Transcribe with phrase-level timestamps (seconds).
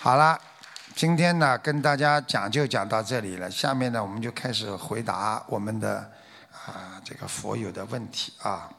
[0.00, 0.38] 好了，
[0.94, 3.50] 今天呢跟大家讲就讲到这里了。
[3.50, 6.08] 下面呢我们就开始回答我们的
[6.52, 8.70] 啊这个佛友的问题啊。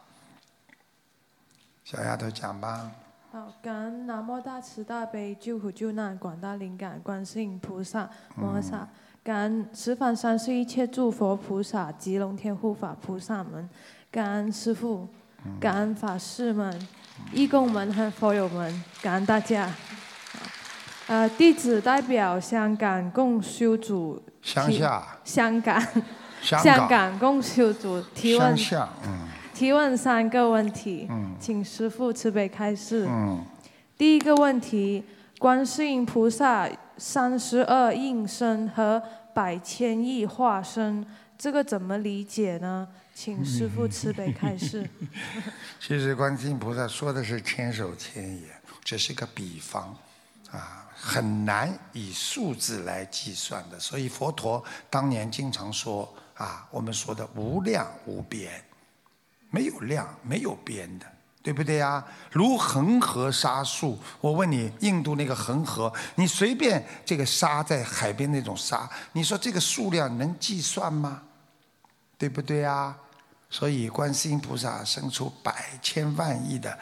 [1.84, 2.90] 小丫头讲吧。
[3.34, 8.88] 好，感恩南无大慈大悲救苦救难广大灵感观世音菩萨摩诃萨，
[9.22, 13.70] 感恩十方三世一切诸佛菩萨及龙天护法菩萨们，
[14.10, 15.06] 感恩师父，
[15.60, 16.88] 感恩法师们、
[17.34, 19.70] 义工们和佛友们，感恩大家。
[21.10, 25.82] 呃，弟子代表香港共修组乡下，香港
[26.40, 33.08] 香香港共修组提问乡下，嗯提问三个问题，嗯请师父慈悲开示。
[33.10, 33.44] 嗯，
[33.98, 35.04] 第一个问题，
[35.40, 39.02] 观世音菩萨三十二应身和
[39.34, 41.04] 百千亿化身，
[41.36, 42.88] 这个怎么理解呢？
[43.16, 44.88] 请师父 慈悲开示。
[45.80, 48.44] 其实观世音菩萨说的是千手千眼，
[48.84, 49.94] 这是个比方
[50.52, 53.80] 啊，很难以数字来计算的。
[53.80, 58.64] 所以佛陀当年经常说啊，我们说的无量无边，
[59.50, 61.06] 没有量没有边的，
[61.42, 62.04] 对不对呀？
[62.32, 71.24] 如恒河沙数，我问你，印度那个恒河，你随便这个沙在海边那种沙，你说这个数量能计算吗？
[72.18, 72.98] 对不对啊？
[73.50, 76.78] 所以观世音菩萨生出百千万亿的，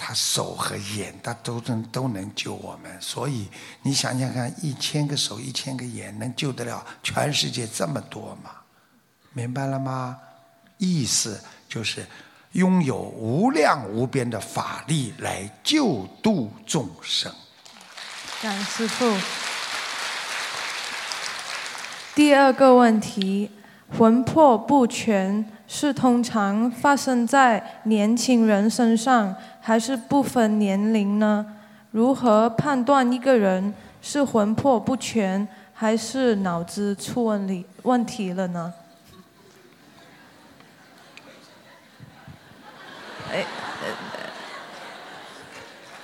[0.00, 2.98] 他手和眼，他都能都能救我们。
[3.00, 3.48] 所以
[3.82, 8.52] 你想想看，一千个手、一千个眼，能救得了全世界这么多吗？
[9.32, 10.16] 明白了吗？
[10.78, 12.06] 意思就是
[12.52, 17.30] 拥有无量无边的法力来救度众生。
[18.40, 19.12] 感师傅。
[22.14, 23.50] 第二个问题，
[23.96, 29.34] 魂魄不全是通常发生在年轻人身上，
[29.68, 31.44] 还是不分年龄呢？
[31.90, 38.72] 如何判断一个人是魂魄不全，还是脑子出问题问题了呢？
[43.30, 43.44] 哎，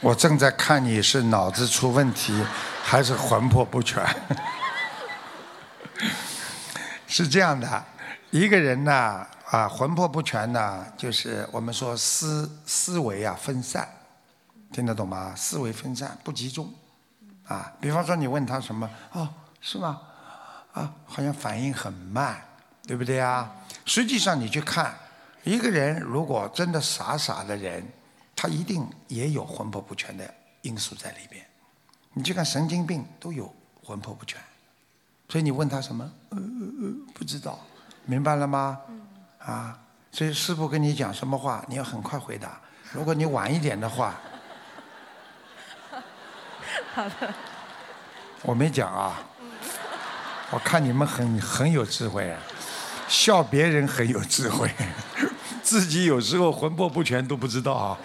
[0.02, 2.44] 我正在看你是脑子出问题，
[2.82, 4.04] 还是魂魄不全。
[7.08, 7.82] 是这样的，
[8.30, 13.88] 一个人呢，啊，啊魂魄不全呢，就是我们说思思维啊分散，
[14.72, 15.32] 听得懂吗？
[15.36, 16.68] 思维分散不集中，
[17.46, 20.00] 啊，比方说你问他什么，哦，是吗？
[20.72, 22.42] 啊，好像反应很慢，
[22.84, 23.48] 对不对啊？
[23.84, 24.92] 实际上你去看，
[25.44, 27.86] 一个人如果真的傻傻的人，
[28.34, 30.28] 他一定也有魂魄不全的
[30.62, 31.46] 因素在里边。
[32.12, 33.54] 你去看神经病都有
[33.84, 34.40] 魂魄不全，
[35.28, 37.60] 所以你问他什么，呃呃呃，不知道，
[38.04, 38.80] 明白了吗？
[39.44, 39.78] 啊，
[40.10, 42.60] 所以师傅跟你讲什么话，你要很快回答。
[42.92, 44.14] 如果你晚一点的话，
[46.94, 47.34] 好的。
[48.42, 49.20] 我没讲啊。
[50.50, 52.38] 我看你们很很有智慧啊，
[53.08, 54.70] 笑别人很有智慧，
[55.62, 57.98] 自己有时候魂魄不全都不知道啊，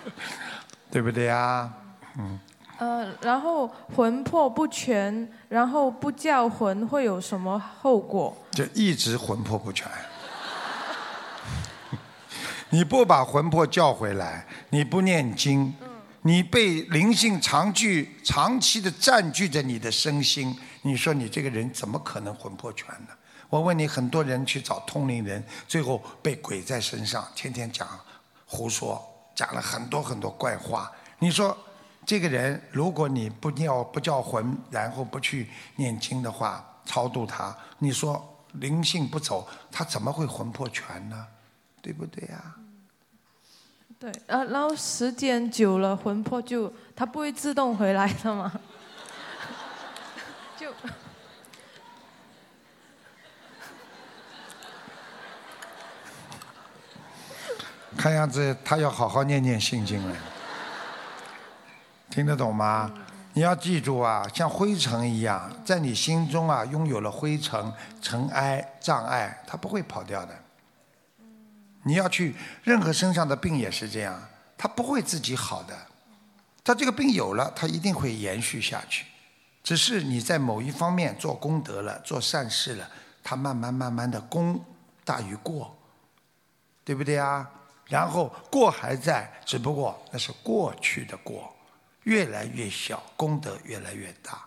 [0.90, 1.70] 对不对呀？
[2.16, 2.40] 嗯，
[2.78, 8.34] 呃，然后魂魄不全，然后不叫魂会有什么后果？
[8.52, 9.86] 就一直魂魄不全。
[12.70, 15.72] 你不把魂魄叫回来，你不念经，
[16.22, 23.08] 你被灵性长距长期的占据着你的身心，你说你这个人怎么可能魂魄全呢？
[23.48, 27.88] 我问你，很多人去找通灵人，最后被鬼在身上，天天讲
[28.44, 29.00] 胡说，
[29.36, 30.90] 讲了很多很多怪话。
[31.20, 31.56] 你说
[32.04, 41.26] 这个人，如果你不叫不叫魂，然后不去念经的话，超度他，你说灵性不走，他怎么会魂魄全呢？
[41.86, 42.56] 对不对呀、
[43.96, 48.52] 对，呃，然后时间久了，魂魄就它不会自动回来的嘛？
[50.58, 50.72] 就
[57.96, 60.16] 看样子他要好好念念心经了，
[62.10, 62.92] 听得懂吗？
[63.32, 67.72] 你要记住啊，像灰尘一样，在你心中啊拥有了灰尘、
[68.02, 70.34] 尘埃、障碍，它不会跑掉的。
[71.86, 72.34] 你要去
[72.64, 74.20] 任何身上的病也是这样，
[74.58, 75.86] 它不会自己好的。
[76.64, 79.06] 它这个病有了，它一定会延续下去。
[79.62, 82.90] 只是你在某一方面做功德了、做善事了，
[83.22, 84.60] 它慢慢慢慢的功
[85.04, 85.78] 大于过，
[86.84, 87.48] 对不对啊？
[87.86, 91.54] 然后过还在，只不过那是过去的过，
[92.02, 94.44] 越来越小，功德越来越大，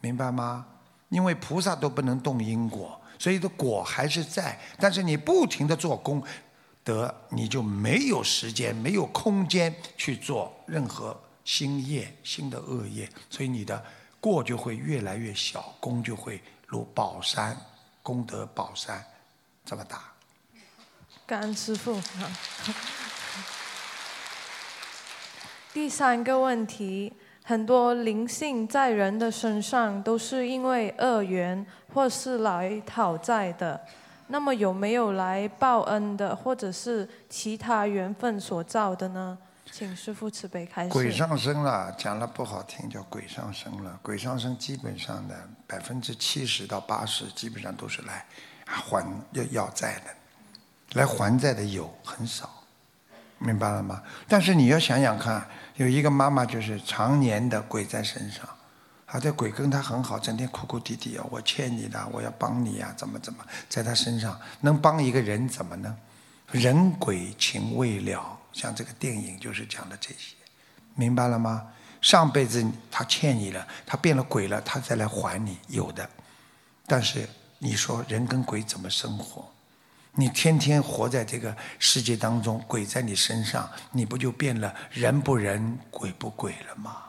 [0.00, 0.66] 明白吗？
[1.10, 6.20] 因为菩萨都不能动因果，所以的果还是在，但是你不停的做功
[6.86, 13.84] 得，你就没有时间、没有空间去做任何新业、新的恶业，所以你的
[14.20, 17.56] 过就会越来越小，功就会如宝山
[18.04, 19.04] 功德宝山
[19.64, 20.12] 这么大。
[21.26, 22.00] 感恩师傅。
[25.74, 27.12] 第三个问题，
[27.42, 33.84] 很多灵性在人的身上都是因为恶缘或是来讨债的。
[34.28, 39.38] 那么有没有来报恩的，或者是其他缘分所造的呢？
[39.72, 40.90] 请师父慈悲开示。
[40.90, 43.98] 鬼上身了，讲了不好听，叫鬼上身了。
[44.02, 45.36] 鬼上身基本上的
[45.66, 48.24] 百分之七十到八十，基本上都是来
[48.64, 52.48] 还要要债的，来还债的有很少，
[53.38, 54.02] 明白了吗？
[54.28, 58.48] 但是你要想想看，有一个妈妈就是常年的鬼在身上。
[59.06, 61.24] 他的鬼跟他很好，整天哭哭啼啼啊！
[61.30, 65.96] 我欠你的，我要帮你呀，怎么怎么，在他身上能帮一个人怎么呢？
[66.50, 70.34] 人鬼情未了，像这个电影就是讲的这些，
[70.94, 71.68] 明白了吗？
[72.00, 76.08] 上辈子他欠你了，他变了鬼了，他再来还你，有的。
[76.86, 77.28] 但是
[77.58, 79.48] 你说人跟鬼怎么生活？
[80.12, 87.02] 你天天活在这个世界当中，鬼在你身上，你不就变了人不人，鬼不鬼了吗？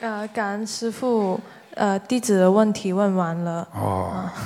[0.00, 1.40] 呃，感恩师傅，
[1.74, 3.66] 呃，弟子的问题问完了。
[3.72, 4.28] 哦。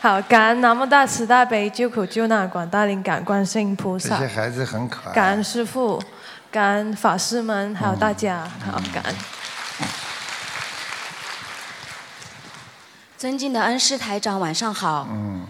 [0.00, 4.18] 好，感恩南无大慈大悲救苦救难广大灵感观世音菩萨。
[4.18, 5.14] 这些孩子很可爱。
[5.14, 6.02] 感恩师傅，
[6.50, 9.14] 感恩法师们，还有大家，好，感恩。
[13.16, 15.06] 尊敬的恩师台长，晚上好。
[15.10, 15.46] 嗯。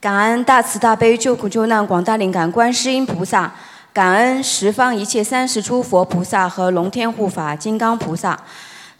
[0.00, 3.52] 感恩大慈大悲救苦救难广大灵感观世音菩萨。
[3.94, 8.36] 感恩十方一切三十诸佛菩萨和龙天护法金刚菩萨，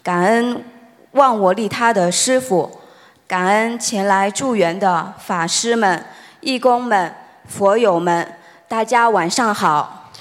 [0.01, 0.63] 感恩
[1.11, 2.79] 忘我利他的师傅，
[3.27, 6.05] 感恩前来助缘的法师们、
[6.39, 7.13] 义工们、
[7.45, 8.37] 佛友们，
[8.69, 10.13] 大家晚上好。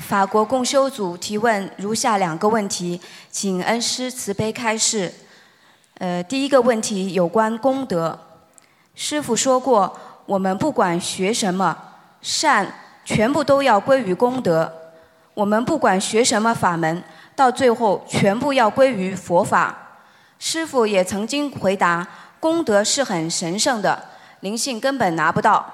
[0.00, 3.00] 法国共修组提问如下两个问题，
[3.30, 5.14] 请恩师慈悲开示。
[5.98, 8.18] 呃，第一个问题有关功德，
[8.96, 9.96] 师傅说过。
[10.26, 11.76] 我们不管学什么
[12.20, 12.66] 善，
[13.04, 14.68] 全部都要归于功德；
[15.34, 17.02] 我们不管学什么法门，
[17.34, 19.76] 到最后全部要归于佛法。
[20.38, 22.06] 师父也曾经回答：
[22.40, 24.04] 功德是很神圣的，
[24.40, 25.64] 灵性根本拿不到。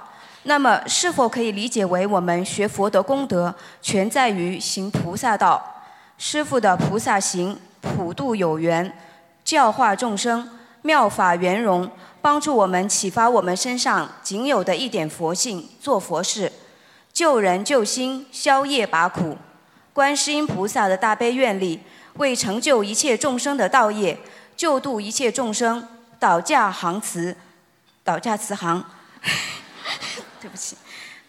[0.43, 5.64] 那么，是否可以理解为我们学佛的功德全在于行菩萨道？
[6.19, 8.93] 师父的菩萨行，普度有缘，
[9.44, 10.48] 教化众生，
[10.82, 11.90] 妙法圆融。
[12.22, 16.52] 帮助我们启发我们身上仅有的一点佛性，做佛事，
[17.12, 19.36] 救人救心，消业拔苦。
[19.92, 21.80] 观世音菩萨的大悲愿力，
[22.14, 24.16] 为成就一切众生的道业，
[24.56, 25.86] 救度一切众生，
[26.20, 27.36] 导驾航慈，
[28.04, 28.84] 导驾慈航。
[30.40, 30.76] 对不起，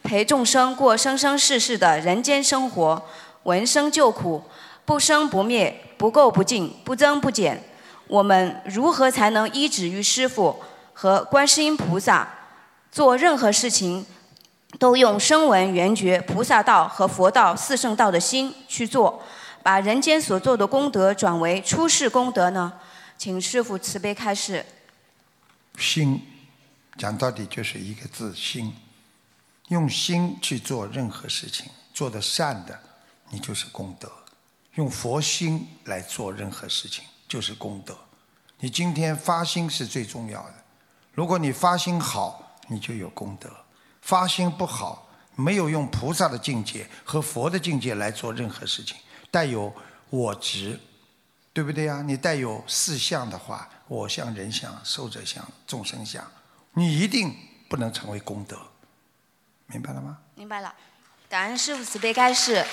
[0.03, 3.03] 陪众生过生生世世的人间生活，
[3.43, 4.43] 闻声救苦，
[4.85, 7.63] 不生不灭，不垢不净，不增不减。
[8.07, 10.61] 我们如何才能依止于师父？
[11.03, 12.25] 和观世音菩萨
[12.89, 14.05] 做任何事情，
[14.79, 19.21] 都用声闻缘觉菩萨道和佛道四圣道的心去做，
[19.61, 22.71] 把人间所做的功德转为出世功德呢？
[23.17, 24.65] 请师父慈悲开示。
[25.77, 26.25] 心，
[26.97, 28.73] 讲到底就是一个字心，
[29.67, 32.79] 用心去做任何事情，做的善的，
[33.29, 34.07] 你就是功德；
[34.75, 37.93] 用佛心来做任何事情，就是功德。
[38.59, 40.62] 你今天发心是最重要的。
[41.13, 43.47] 如果你发心好，你就有功德；
[44.01, 48.97] 发心不好，没有用菩萨的境界和佛的境界来做任何事情，
[49.29, 49.71] 带有
[50.09, 50.79] 我执，
[51.53, 52.01] 对不对呀？
[52.01, 56.23] 你带有四相的话，我相、人相、寿者相、众生相，
[56.73, 57.35] 你一定
[57.69, 58.57] 不能成为功德，
[59.67, 60.17] 明白了吗？
[60.33, 60.73] 明白了，
[61.29, 62.65] 感恩师父慈悲开示。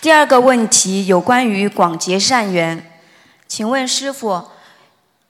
[0.00, 3.00] 第二个问题有关于广结善缘，
[3.48, 4.52] 请问师父。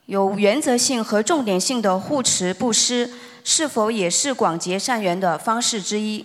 [0.08, 3.12] 有原则性和重点性的护持布施，
[3.44, 6.24] 是否也是广结善缘的方式之一？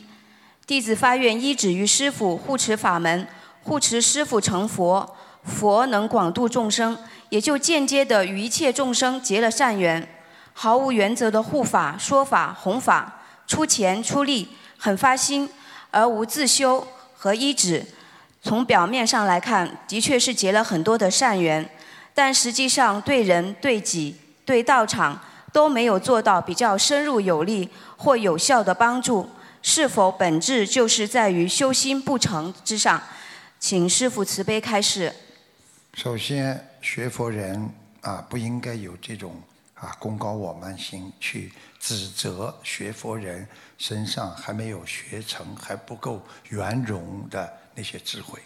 [0.65, 3.27] 弟子发愿依止于师父护持法门，
[3.61, 5.13] 护持师父成佛，
[5.43, 6.97] 佛能广度众生，
[7.27, 10.07] 也就间接的与一切众生结了善缘。
[10.53, 14.47] 毫无原则的护法、说法、弘法，出钱出力，
[14.77, 15.49] 很发心，
[15.91, 16.87] 而无自修
[17.17, 17.85] 和依止。
[18.41, 21.69] 从表面上来看，的确是结了很多的善缘。
[22.13, 24.15] 但实际上，对人、对己、
[24.45, 25.19] 对道场
[25.51, 29.29] 都没有做到比较深入有力或有效的帮助，
[29.61, 33.01] 是否本质就是在于修心不成之上？
[33.59, 35.13] 请师父慈悲开示。
[35.93, 37.69] 首先，学佛人
[38.01, 39.41] 啊，不应该有这种
[39.75, 48.39] 啊功高我慢心，去指责学佛人身上还没有学成、还不够圆融的那些智慧。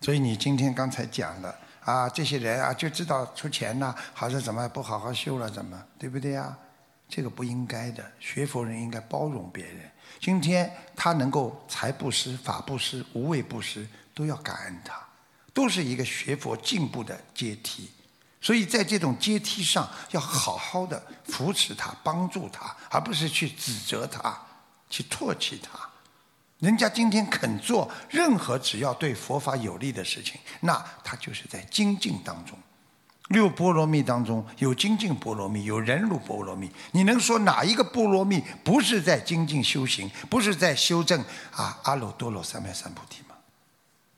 [0.00, 1.52] 所以你今天刚才讲的
[1.90, 6.56] 啊，这些人啊就知道出钱呐，好像怎么不好好修了，怎么对不对呀？
[7.08, 9.90] 这个不应该的，学佛人应该包容别人。
[10.20, 14.94] 今天他能够财布施、法布施、无畏布施，都要感恩他，
[15.52, 17.90] 都是一个学佛进步的阶梯。
[18.40, 24.40] 所以在这种阶梯上，要好好的扶持他、帮助他，而不是去指责他、
[24.88, 25.89] 去唾弃他。
[26.60, 32.56] 人家今天肯做任何只要对佛法有利的事情，那他就是在精进当中。
[33.28, 36.70] 六波罗蜜当中有精进波罗蜜，有忍辱波罗蜜。
[36.90, 43.36] 你能说哪一个波罗蜜不是在精进修行，不是在修正啊阿耨多罗三藐三菩提吗？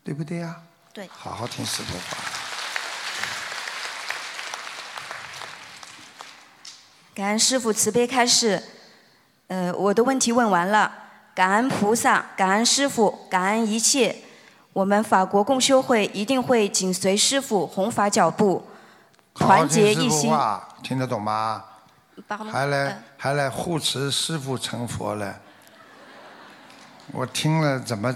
[0.02, 0.62] 对不对呀？
[0.94, 1.06] 对。
[1.12, 2.16] 好好听师父话。
[7.14, 8.64] 感恩师父慈悲开示。
[9.48, 11.01] 呃，我的问题问完了。
[11.34, 14.16] 感恩菩萨，感恩师父，感恩一切。
[14.72, 18.66] 我们法国共修会一定会紧随师父弘法脚步，
[19.34, 20.32] 团结一心。
[20.82, 21.64] 听得懂吗？
[22.50, 25.38] 还来还来护持师父成佛了。
[27.12, 28.14] 我听了怎么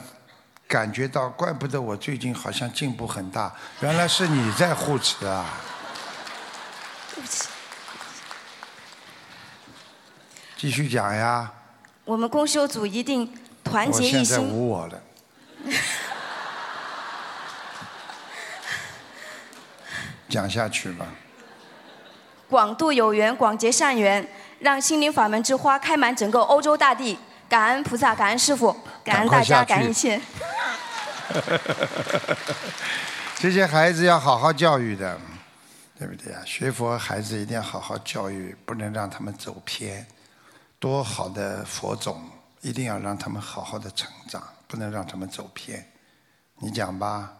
[0.68, 1.28] 感觉到？
[1.30, 5.44] 怪不得我最近好像进步很大，原来是你在护持啊。
[7.14, 7.49] 对不起。
[10.56, 11.50] 继续讲呀。
[12.06, 13.28] 我们公修组一定
[13.64, 14.18] 团结一心。
[14.20, 15.02] 我现在无我了。
[20.28, 21.06] 讲下去吧。
[22.48, 24.28] 广度有缘，广结善缘，
[24.60, 27.18] 让心灵法门之花开满整个欧洲大地。
[27.48, 30.20] 感恩菩萨，感恩师傅，感恩大家，感恩一切。
[33.38, 35.18] 这些孩子要好好教育的，
[35.98, 36.40] 对不对啊？
[36.44, 40.06] 学佛孩子一定要好好教育，不能让他们走偏。
[40.86, 42.22] 多好的佛种，
[42.60, 45.84] 一定要让他们好好的成长，不能让他们走偏。
[46.60, 47.32] 你讲吧。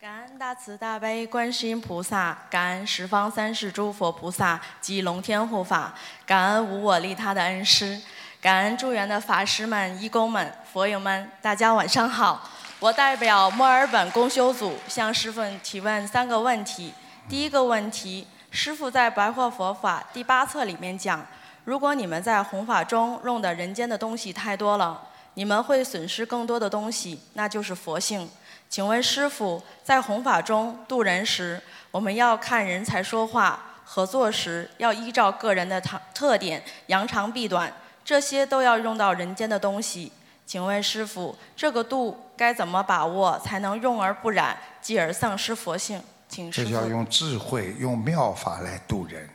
[0.00, 5.92] 感恩大慈大悲观世音菩萨，感恩十方三世诸佛菩萨及龙天护法，
[6.24, 8.00] 感恩无我利他的恩师，
[8.40, 12.48] 感恩助缘的法师们、义工们、佛友们，大家晚上好。
[12.78, 16.94] 我代表墨尔本公修组向师父提问三个问题。
[17.28, 21.26] 第一个问题，师父在《白话佛法》第八册里面讲。
[21.64, 25.00] 如果你们在弘法中用的人间的东西太多了，
[25.34, 28.28] 你们会损失更多的东西，那就是佛性。
[28.68, 37.72] 请问师傅，在弘法中度人时，我们要看人才说话；合作时要依照个人的特特点扬长避短，
[38.04, 40.10] 这些都要用到人间的东西。
[40.44, 46.02] 请问师傅，这个度该怎么把握，才能用而不染，继而丧失佛性？
[46.28, 46.70] 请师傅。
[46.70, 49.28] 这要用智慧、用妙法来度人。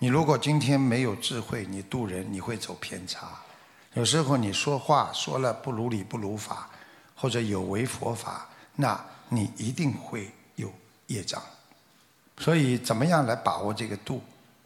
[0.00, 3.28] 你如果今天没有智慧，你渡人你会走偏差。
[3.94, 6.68] 有时候你说话说了不如理不如法，
[7.14, 10.72] 或者有违佛法，那你一定会有
[11.06, 11.40] 业障。
[12.38, 14.20] 所以怎么样来把握这个度，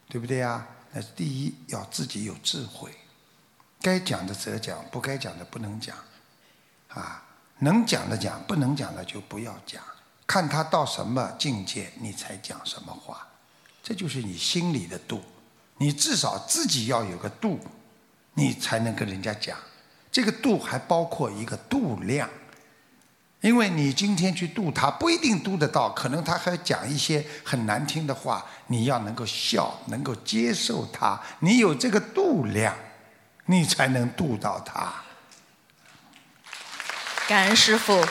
[0.08, 0.66] 对不对呀？
[0.90, 2.90] 那第一要自己有智慧，
[3.82, 5.94] 该讲的则讲，不该讲的不能讲。
[6.88, 7.22] 啊，
[7.58, 9.84] 能讲的讲，不能讲的就不要讲。
[10.26, 13.27] 看他到什么境界，你才讲什么话。
[13.88, 15.24] 这就是你心里的度，
[15.78, 17.58] 你至少自己要有个度，
[18.34, 19.56] 你才能跟人家讲。
[20.12, 22.28] 这个度还包括一个度量，
[23.40, 32.76] 因为你今天去度他，不一定度得到，可能他还讲一些很难听的话，你要能够笑，能够接受他，你有这个度量，
[33.46, 34.92] 你才能度到他。
[37.26, 38.04] 感恩师傅。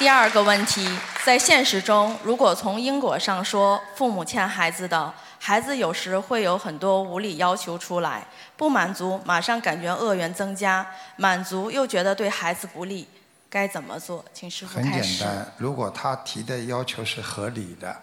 [0.00, 0.88] 第二个问题。
[1.26, 8.26] 在现实中，如果从因果上说，父母欠孩子的，孩子有时会有很多无理要求出来，
[8.56, 13.06] 不满足马上感觉恶缘增加，满足又觉得对孩子不利，
[13.50, 14.24] 该怎么做？
[14.32, 14.78] 请师傅。
[14.78, 17.94] 很简单，如果他提的要求是合理的，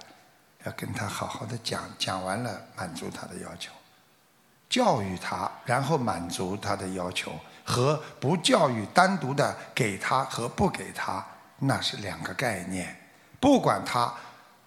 [0.66, 3.72] 要跟他好好的讲，讲完了满足他的要求，
[4.70, 7.32] 教育他，然后满足他的要求，
[7.66, 11.26] 和不教育单独的给他和不给他，
[11.60, 12.96] 那是两个概念。
[13.40, 14.14] 不管他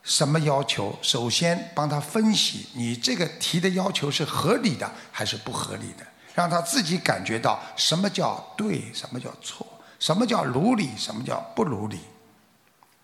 [0.02, 9.66] 什么要求，首先帮他分析，你这个提的要求是合理的还是不合理的，让他自己感觉到什么叫对，什么叫错，
[9.98, 12.00] 什么叫如理，什么叫不如理，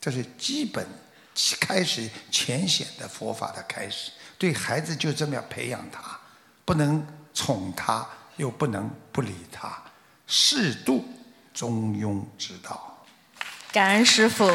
[0.01, 0.87] 这是基本
[1.61, 4.11] 开始浅显的佛法的开始。
[4.39, 6.19] 对孩子就这么样培养他，
[6.65, 9.83] 不能宠他，又不能不理他，
[10.27, 11.05] 适度
[11.53, 12.96] 中庸之道。
[13.77, 14.51] 感恩师傅。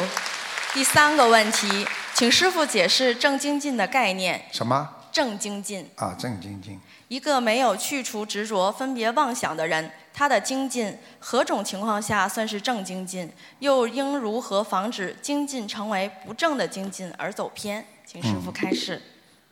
[0.74, 1.86] 第三个问题，
[2.16, 4.44] 请师傅解释正精进的概念。
[4.51, 4.90] 什么？
[5.12, 5.88] 正精进。
[5.96, 6.80] 啊，正精进。
[7.08, 13.32] 一个没有去除执着、分别妄想的人，他的精进何种情况下算是正精进？
[13.60, 17.86] 又应如何防止精进成为不正的精进而走偏？
[18.04, 19.00] 请师傅开示。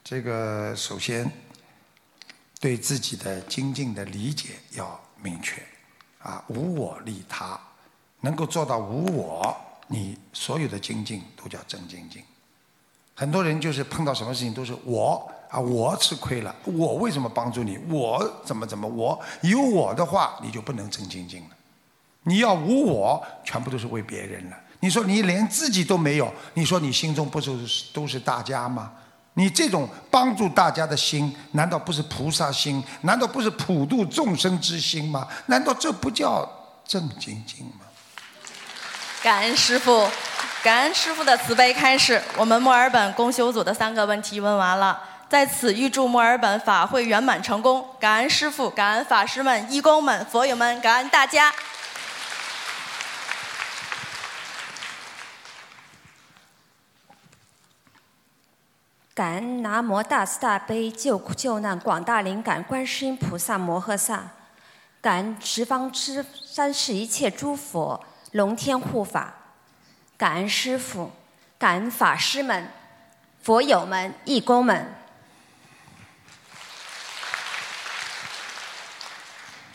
[0.04, 1.32] 这个首先
[2.60, 5.62] 对自己的精进的理解要明确，
[6.24, 7.60] 啊，无我利他，
[8.22, 9.56] 能够做到无我，
[9.88, 12.24] 你所有的精进都叫正精进。
[13.16, 15.32] 很多人就是碰到什么事情都是我。
[15.50, 17.76] 啊，我吃亏了，我为什么帮助你？
[17.90, 18.88] 我怎么怎么？
[18.88, 21.50] 我有我的话，你就不能正精进了。
[22.22, 24.58] 你要无我，全部都是为别人了。
[24.82, 27.52] 你说你连自己都没有，你说你心中不是
[27.92, 28.92] 都是大家吗？
[29.34, 32.84] 你这种帮助大家的心，难道不是菩萨心？
[33.02, 35.28] 难道不是普度众生之心吗？
[35.48, 36.48] 难道这不叫
[36.86, 37.88] 正精进吗？
[39.22, 40.10] 感恩师傅，
[40.64, 42.22] 感恩师傅的慈悲开示。
[42.38, 44.98] 我们墨尔本公修组的三个问题问完了。
[45.28, 51.54] 在此预祝墨尔本法会圆满成功，感恩师傅，感恩法师们、义工们、佛友们，感恩大家。
[59.14, 64.24] 感恩南无大慈大悲救苦救难广大灵感观世音菩萨摩诃萨，
[65.02, 69.34] 感恩十方之三世一切诸佛龙天护法，
[70.18, 71.12] 感恩师父，
[71.58, 72.72] 感恩法师们、
[73.42, 74.94] 佛友们、义工们。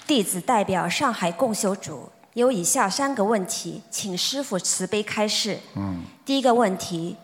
[0.06, 5.58] 弟子代表上海共修组有以下三个问题，请师傅慈悲开示。
[5.74, 6.04] 嗯。
[6.24, 7.16] 第一个问题，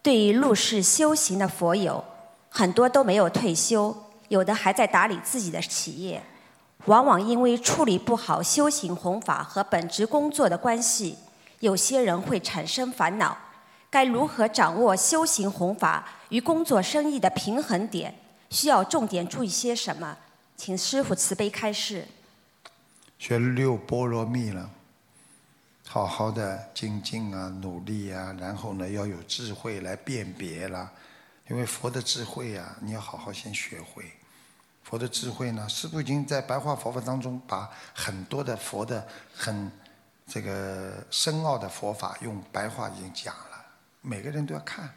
[0.00, 2.02] 对于入世修行的佛友，
[2.48, 3.94] 很多都没有退休，
[4.28, 6.22] 有的还在打理自己的企业，
[6.86, 11.16] 往往因为处理不好修行弘法和本职工作的关系，
[11.60, 13.36] 有些人会产生烦恼。
[13.90, 18.14] 该如何掌握修行弘法与工作生意的平衡点？
[18.50, 20.18] 需要重点注意些什么？
[20.56, 22.06] 请师傅慈悲开示。
[23.18, 24.68] 学六波罗蜜了，
[25.88, 30.90] 好好的精进啊，努力啊，然后呢，要有智慧来辨别了。
[31.48, 34.04] 因为佛的智慧啊，你要好好先学会。
[34.84, 39.72] 佛的智慧呢，师父已经在白话佛法当中把很多的佛的很
[40.26, 43.64] 这个深奥的佛法用白话已经讲了，
[44.02, 44.94] 每个人都要看。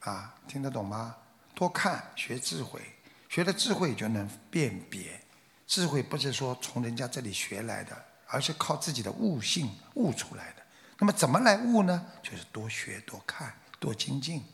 [0.00, 1.14] 啊，听得懂吗？
[1.54, 2.80] 多看，学智慧。
[3.28, 5.20] 学了智慧就能辨别，
[5.66, 7.96] 智慧不是说从人家这里学来的，
[8.26, 10.62] 而是靠自己的悟性悟出来的。
[10.98, 12.04] 那么怎么来悟呢？
[12.22, 14.44] 就是多学、多看、多精进，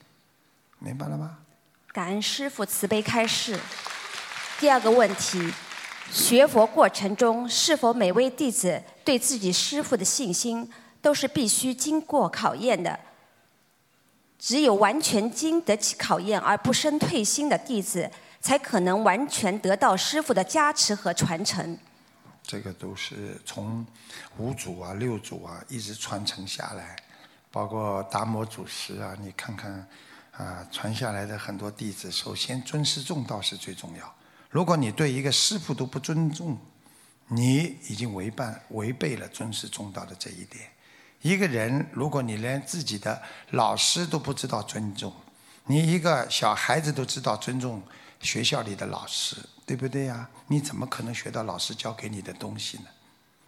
[0.77, 1.39] 明白了吗？
[1.91, 3.59] 感恩师父慈悲开示。
[4.59, 5.53] 第二个问题，
[6.11, 10.69] 学佛过程中是否每位弟子对自己师父的信心
[11.01, 12.99] 都是必须经过考验的？
[14.37, 18.11] 只有完全经得起考验而不生退心的弟子。
[18.41, 21.77] 才可能完全得到师傅的加持和传承。
[22.41, 23.85] 这个都是从
[24.37, 26.95] 五祖啊、六祖啊一直传承下来，
[27.51, 29.85] 包括达摩祖师啊，你看看
[30.31, 34.15] 啊，传下来的很多弟子，首先尊师重道是最重要。
[34.49, 36.57] 如果你对一个师傅都不尊重，
[37.27, 40.69] 你已经违背违背了尊师重道的这一点。
[41.21, 45.13] 一个人，如果你连自己的老师都不知道尊重，
[45.65, 47.81] 你一个小孩子都知道尊重。
[48.21, 50.29] 学校里的老师，对不对呀？
[50.47, 52.83] 你怎么可能学到老师教给你的东西呢？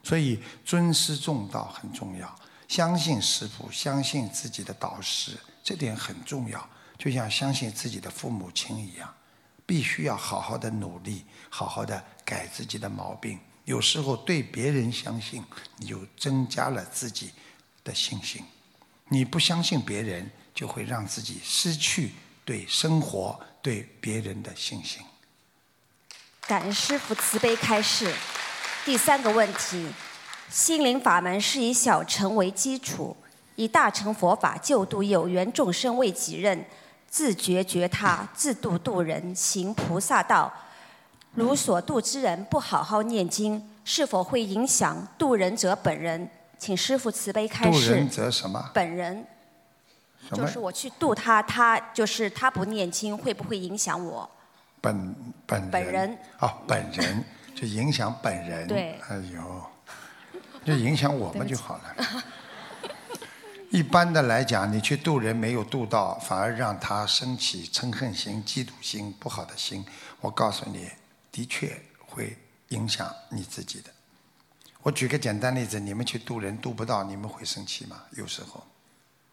[0.02, 2.34] 所以尊师重道很重要，
[2.70, 6.70] 相信师傅，相信自己的导师，这点很重要。
[6.98, 9.14] 就像相信自己的父母亲一样，
[9.72, 13.40] 必须要好好的努力，好好的改自己的毛病。
[13.64, 15.42] 有时候对别人相信，
[15.78, 17.32] 你就增加了自己
[17.82, 18.44] 的信心；
[19.08, 22.12] 你不相信别人，就会让自己失去
[22.44, 23.40] 对生活。
[23.62, 25.02] 对别人的信心。
[26.48, 28.14] 感恩师父慈悲开示。
[28.84, 29.88] 第三个问题：
[30.50, 33.16] 心灵法门是以小乘为基础，
[33.56, 36.66] 以大乘佛法救度有缘众生为己任，
[37.12, 40.52] 自觉觉他，自度度人，行菩萨道。
[41.34, 46.30] 如所度之人不好好念经，是否会影响度人者本人？
[46.58, 47.90] 请师父慈悲开示。
[47.90, 48.72] 度人者什么？
[48.74, 49.28] 本人。
[50.34, 54.30] 就是我去度他，他就是他不念经，会不会影响我？
[54.80, 55.14] 本
[55.46, 58.66] 本本人啊，本人 就影响本人。
[58.68, 59.62] 对，哎呦，
[60.64, 62.24] 就影响我们就好了。
[63.72, 69.86] 一般的来讲，你去度人没有度到，反而让他升起嗔恨心、嫉妒心、不好的心。
[70.20, 70.90] 我告诉你，
[71.32, 73.90] 的确会影响你自己的。
[74.82, 78.04] 我举个简单例子，你们去度人度不到，你们会生气吗？
[78.12, 78.62] 有时候。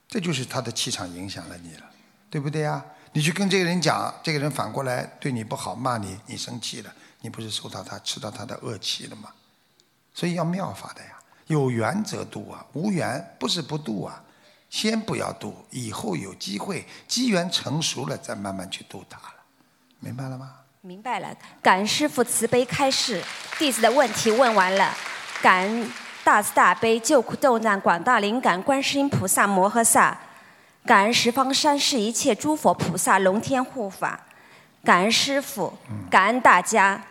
[0.06, 1.84] 这就是他的气场影响了你了，
[2.30, 2.84] 对不对呀？
[3.12, 9.32] 你去跟这个人讲，这个人反过来对你不好，骂你，你生气了，你不是受到他吃到他的恶气了吗？
[10.14, 14.24] 所以要妙法的呀，有缘则度啊，无缘不是不度啊，
[14.70, 19.34] 先不要度，以后有机会，机缘成熟了再慢慢去度他了，
[20.00, 20.52] 明白了吗？
[20.80, 21.28] 明白了，
[21.60, 23.22] 感恩师父慈悲开示，
[23.58, 24.94] 弟子的问题问完了，
[25.42, 25.90] 感恩
[26.22, 30.16] 大慈大悲救苦救难广大灵感观世音菩萨摩诃萨，
[30.84, 34.20] 感恩十方三世一切诸佛菩萨龙天护法，
[34.84, 35.72] 感恩师父，
[36.10, 37.02] 感恩大家。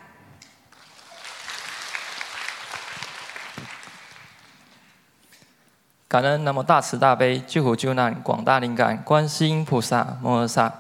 [6.10, 10.74] 感恩南无大慈大悲救苦救难广大灵感观世音菩萨摩诃萨，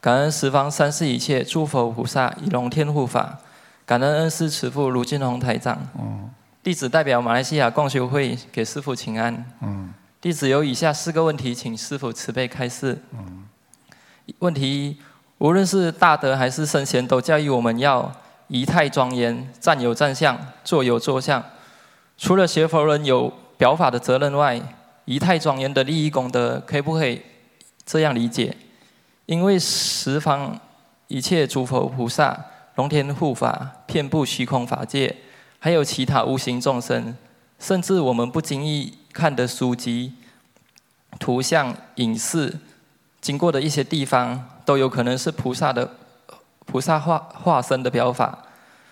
[0.00, 3.38] 感恩十方三世一切诸佛菩萨以龙天护法，
[3.86, 5.78] 感恩恩师慈父卢金红台长。
[6.64, 9.44] 弟子代表马来西亚共修会给师父请安。
[10.20, 13.00] 弟子有以下四个问题，请师父慈悲开示。
[14.40, 14.96] 问题一：
[15.38, 18.10] 无论是大德还是圣贤，都教育我们要
[18.48, 21.40] 仪态庄严，站有站相，坐有坐相。
[22.18, 24.60] 除了学佛人有表法的责任外，
[25.04, 27.22] 仪态庄严的利益功德，可不可以
[27.86, 28.56] 这样理解？
[29.26, 30.60] 因为十方
[31.06, 32.44] 一切诸佛菩萨、
[32.74, 35.14] 龙天护法遍布虚空法界，
[35.60, 37.16] 还有其他无形众生，
[37.60, 40.12] 甚至我们不经意看的书籍、
[41.20, 42.58] 图像、影视，
[43.20, 45.88] 经过的一些地方，都有可能是菩萨的
[46.66, 48.44] 菩萨化化身的表法，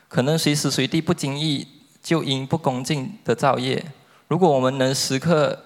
[0.06, 1.66] 可能随时随地不经意
[2.00, 3.84] 就因不恭敬的造业。
[4.30, 5.58] 如果我们能时刻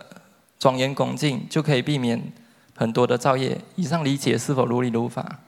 [0.59, 2.33] 庄严恭敬，就可以避免
[2.75, 3.61] 很多的造业。
[3.75, 5.41] 以上理解是否如理如法？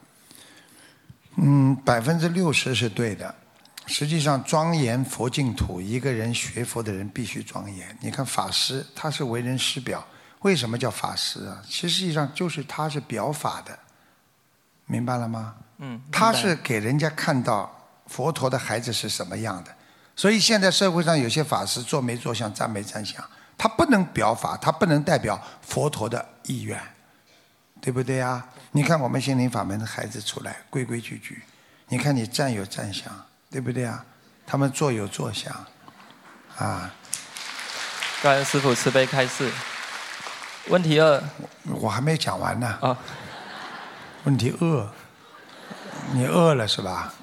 [1.37, 3.33] 嗯，百分之六十是对的。
[3.87, 7.97] 实际上，庄严佛净土，一个人学佛的人必须庄严。
[8.01, 10.05] 你看法师，他是为人师表，
[10.41, 11.59] 为什么叫法师啊？
[11.67, 13.79] 其实际上就是他是表法的，
[14.85, 15.55] 明白了吗？
[15.79, 19.73] 嗯，他是给人家看到佛陀的孩子是什么样的。
[20.17, 23.23] 所以现在社会上有些法师坐没坐相，站没站相，
[23.55, 26.81] 他不能表法，他不能代表佛陀的意愿，
[27.79, 28.43] 对不对啊？
[28.71, 31.43] 你看我们心灵法门的孩子出来规规矩矩，
[31.89, 33.05] 你看你站有站相，
[33.51, 34.03] 对不对啊？
[34.47, 35.53] 他们坐有坐相，
[36.57, 36.91] 啊，
[38.23, 39.51] 感恩师傅慈悲开示。
[40.69, 41.23] 问题二
[41.65, 42.67] 我还没讲完呢。
[42.81, 42.97] 啊，
[44.23, 44.89] 问题二，
[46.13, 47.13] 你饿了是吧？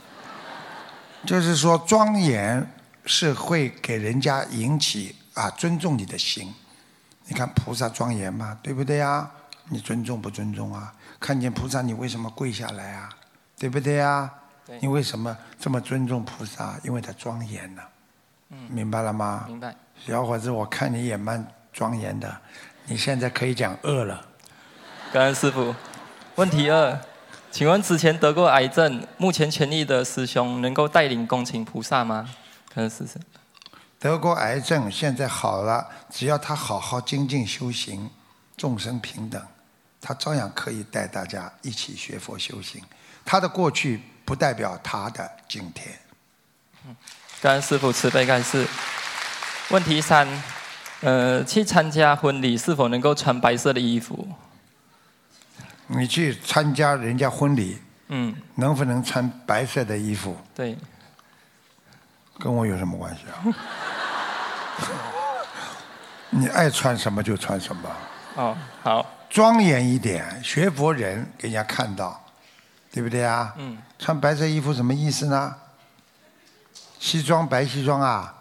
[1.27, 2.71] 就是说庄严
[3.07, 6.55] 是会给人家引起啊尊重你的心。
[7.27, 9.31] 你看菩萨庄严嘛，对不对呀？
[9.71, 10.93] 你尊重不尊重啊？
[11.19, 13.09] 看见菩萨你为什么跪下来啊？
[13.59, 14.31] 对不对呀？
[14.67, 16.79] 对你为什么这么尊重菩萨？
[16.85, 17.83] 因为他庄严呢、
[18.51, 19.45] 嗯明白了吗？
[19.49, 19.75] 明白。
[20.07, 22.37] 小伙子，我看你也蛮庄严的，
[22.87, 24.23] 你现在可以讲饿了。
[25.13, 25.75] 感恩师傅。
[26.37, 26.99] 问题二，
[27.51, 32.29] 请问之前得过癌症、目前痊愈的师兄，能够带领恭请菩萨吗？
[32.75, 33.21] 感恩师父。
[33.99, 38.11] 得过癌症，现在好了，只要他好好精进修行，
[38.57, 39.41] 众生平等，
[40.01, 42.83] 他照样可以带大家一起学佛修行。
[43.25, 45.89] 他的过去不代表他的今天。
[47.41, 48.67] 感恩师父慈悲开示。
[49.71, 50.29] 问题三，
[51.01, 54.29] 呃，去参加婚礼是否能够穿白色的衣服？
[55.87, 60.77] 你去参加人家婚礼，嗯，能不能穿白色的衣服，对，
[62.39, 63.45] 跟我有什么关系啊？
[66.31, 67.89] 你爱穿什么就穿什么。
[68.35, 72.21] 哦，好，庄严一点，学佛人给人家看到，
[72.91, 73.55] 对不对啊？
[73.57, 75.55] 嗯，穿白色衣服什么意思呢？
[76.99, 78.35] 西装白西装啊？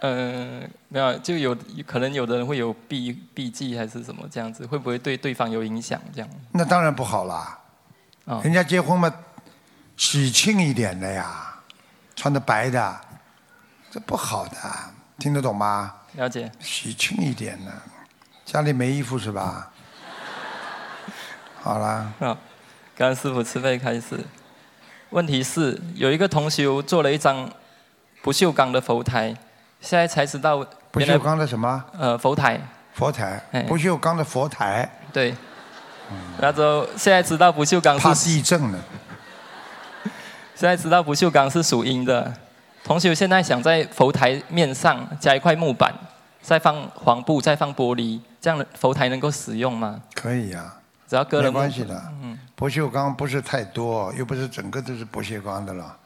[0.00, 6.00] 呃，没有，就有可能有的人会有避避忌还是什么这样子，会不会对对方有影响？
[6.14, 7.58] 这样，那当然不好啦。
[8.24, 9.12] 哦人家结婚嘛，
[9.96, 11.51] 喜庆一点的呀，
[12.14, 13.00] 穿的白的，
[13.90, 14.56] 这不好的，
[15.18, 15.94] 听得懂吗？
[16.12, 16.50] 了解。
[16.60, 17.72] 喜庆一点呢，
[18.44, 19.70] 家里没衣服是吧？
[21.62, 22.36] 好啦，啊，
[22.96, 24.18] 感恩师傅慈悲开始。
[25.10, 27.50] 问题是，有一个同修做了一张
[28.22, 29.34] 不锈钢的佛台，
[29.80, 32.60] 现在才知道不锈钢的什么呃佛台，
[32.94, 33.62] 佛台哎？
[33.62, 35.34] 不锈钢的佛台，对。
[36.38, 38.78] 然后现在知道不锈钢怕是地震了。
[40.62, 42.32] 现在知道不锈钢是属阴的。
[42.84, 45.92] 同学现在想在佛台面上加一块木板，
[46.40, 50.00] 再放黄布，再放玻璃，这样的佛台能够使用吗？
[50.14, 50.72] 可以呀、
[51.08, 52.00] 只要割没了木关系的。
[52.22, 55.96] 嗯不锈钢不是太多，又不是整个都是不锈钢的了，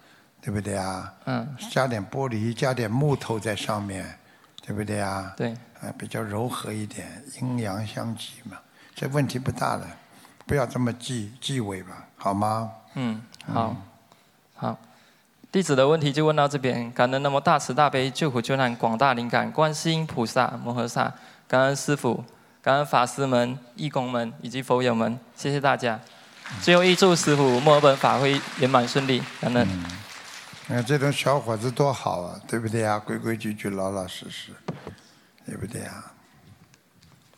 [0.40, 1.12] 对不对啊？
[1.26, 4.06] 嗯，加点玻璃，加点木头在上面，
[4.66, 5.34] 对不对啊？
[5.36, 5.50] 对，
[5.82, 7.06] 啊，比较柔和一点，
[7.42, 8.56] 阴阳相济嘛。
[8.94, 9.86] 这问题不大的，
[10.46, 12.70] 不要这么忌忌讳吧，好吗？
[12.94, 13.20] 嗯，
[13.52, 13.76] 好，
[14.56, 14.76] 好。
[15.52, 21.10] 弟子的问题就问到这边，感恩那么大慈大悲救苦救难广大灵感观世音菩萨摩诃萨，
[21.48, 22.22] 感恩师父，
[22.60, 25.98] 感恩法师们、义工们以及佛友们，谢谢大家。
[26.60, 29.66] 最后预祝师傅墨尔本法会圆满顺利，感恩。
[30.68, 32.98] 你看这种小伙子多好啊，对不对啊？
[32.98, 34.52] 规规矩矩、老老实实，
[35.46, 36.12] 对不对啊？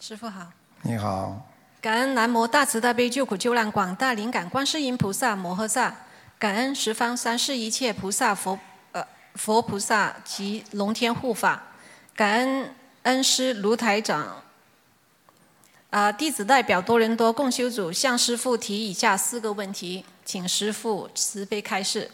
[0.00, 0.46] 师傅好。
[0.83, 1.46] 你好。
[1.81, 5.94] 感恩南无大慈大悲救苦救难广大灵感观世音菩萨摩诃萨，
[6.38, 8.57] 感恩十方三世一切菩萨佛
[8.92, 11.61] 呃佛菩萨及龙天护法，
[12.14, 14.42] 感恩恩师卢台长。
[15.90, 22.11] 啊，弟子代表多伦多共修组向师父提以下四个问题，请师父慈悲开示。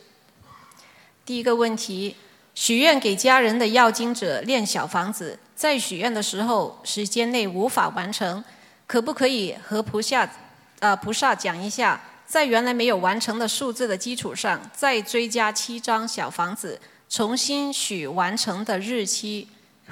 [1.27, 2.17] 第一个问题：
[2.55, 8.43] 许愿给家人的要经者练小房子，在许愿的时候时间内无法完成，
[8.87, 10.31] 可不可以和菩萨
[10.79, 19.49] 啊菩萨讲一下，在原来没有完成的数字的基础上，再追加七张小房子，重新许完成的日期，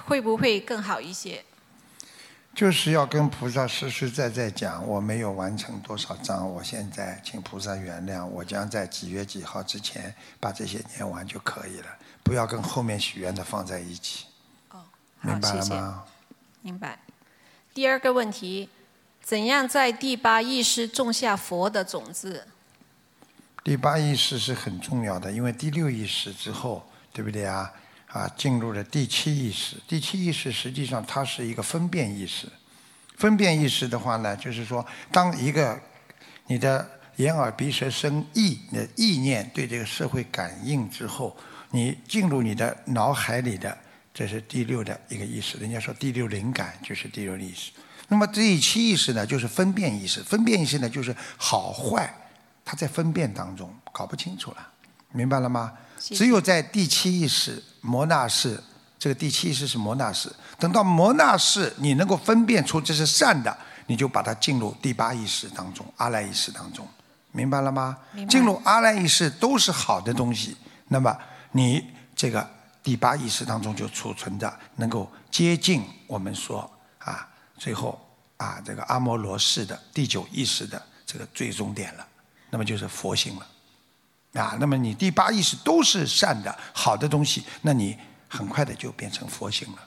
[0.06, 1.44] 会不会更好一些？
[2.54, 11.86] 就是要跟菩萨实实在在讲，我没有完成多少章，我现在请菩萨原谅，我将在几月几号之前把这些念完就可以了，
[12.22, 14.26] 不要跟后面许愿的放在一起。
[14.70, 14.84] 哦，
[15.22, 16.04] 明白了吗？
[16.60, 16.98] 明白。
[17.72, 18.68] 第二个问题，
[19.22, 22.46] 怎样在第八意识种下佛的种子？
[23.64, 27.72] 第八意识是很重要的，因为第六意识之后，对不对啊？
[28.08, 29.76] 啊，进入了第七意识。
[29.88, 32.46] 第七意识实际上它是一个分辨意识。
[33.16, 35.80] 分辨意识的话呢，就是说，当一个
[36.48, 41.34] 你的眼耳鼻舌身意的意念对这个社会感应之后，
[41.70, 43.78] 你进入你的脑海里的，
[44.12, 45.56] 这是第六的一个意识。
[45.58, 47.70] 人家说第六灵感就是第六意识。
[48.12, 50.22] 那么第七意识呢，就是分辨意识。
[50.22, 52.14] 分辨意识呢，就是好坏，
[52.62, 54.68] 它在分辨当中搞不清楚了，
[55.12, 55.72] 明白了吗？
[55.98, 58.62] 只有在第七意识摩纳式，
[58.98, 60.30] 这个第七意识是摩纳式。
[60.58, 66.86] 等到摩纳式，你能够分辨出这是善的，你就把它进入第八意识当中，阿赖意识当中，
[67.30, 67.96] 明白了吗？
[68.28, 70.54] 进入阿赖意识都是好的东西，
[70.88, 71.16] 那么
[71.52, 71.82] 你
[72.14, 72.46] 这个
[72.82, 77.98] 第八意识当中就储存着能够接近我们说啊，最后
[78.42, 82.06] 啊这个阿摩罗式的第九意识的这个最终点了，
[82.50, 83.46] 那么就是佛性了。
[84.34, 87.96] 啊，那么你第八意识都是善的、好的东西，那你
[88.28, 89.78] 很快的就变成佛性了。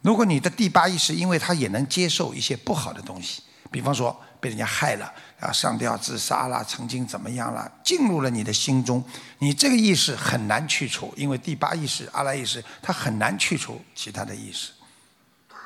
[0.00, 9.04] 如果你的第八意识，因为它也能接受一些不好的东西，比方说被人家害了，啊，上吊自杀了，曾经怎么样了，进入了你的心中，
[9.40, 14.70] 你这个意识很难去除，因为第八意识、阿赖意识它很难去除其他的意识。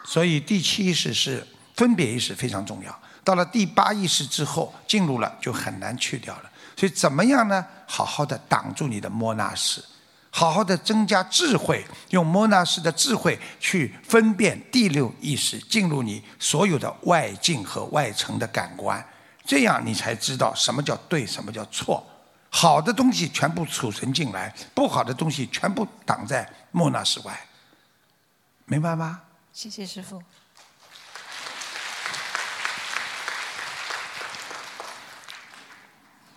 [0.06, 6.50] 所以第七意识是分别意识非常重要，到了第八意识之后，进入了就很难去掉了。
[6.76, 7.64] 所以怎么样呢？
[7.86, 9.84] 好好的挡住你的莫那式，
[10.30, 19.04] 好好的增加智慧，用莫那式的智慧去分辨第六意识进入你所有的外境和外层的感官，
[19.44, 22.04] 这样你才知道什么叫对，什么叫错。
[22.50, 27.46] 好的东西全部储存进来，不好的东西全部挡在莫那式外，
[28.66, 29.22] 明白吗？
[29.52, 30.22] 谢谢师傅。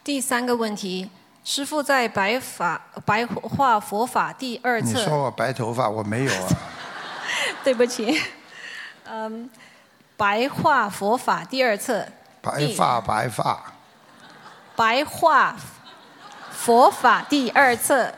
[0.07, 1.09] 第三个问题，
[1.43, 4.99] 师父在白法白话佛法第二册。
[4.99, 6.47] 你说我白头发，我没有啊。
[7.61, 8.17] 对不起，
[9.03, 9.49] 嗯，
[10.15, 12.07] 白话佛法第二册。
[12.41, 13.73] 白发白发。
[14.77, 15.57] 白话
[16.51, 18.09] 佛法第二册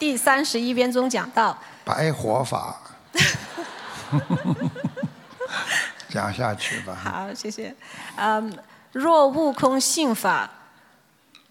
[0.00, 1.56] 第三十一篇中讲到。
[1.84, 2.76] 白活法。
[6.10, 6.98] 讲下去吧。
[7.00, 7.72] 好，谢谢。
[8.16, 8.52] 嗯，
[8.90, 10.50] 若悟空信法。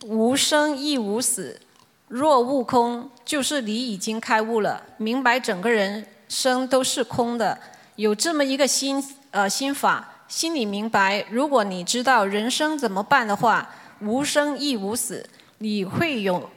[0.05, 1.59] 无生亦无死，
[2.07, 7.59] 若悟空，就是你已经开悟了，明白整个人生都是空的，
[7.97, 16.49] 有这么一个心呃心法，心里明白，如果你知道人生怎么办的话，无生亦无死，你会有，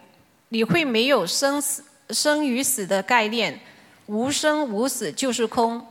[0.50, 3.58] 你会没有生死生与死的概念，
[4.06, 5.84] 无生无死就是空，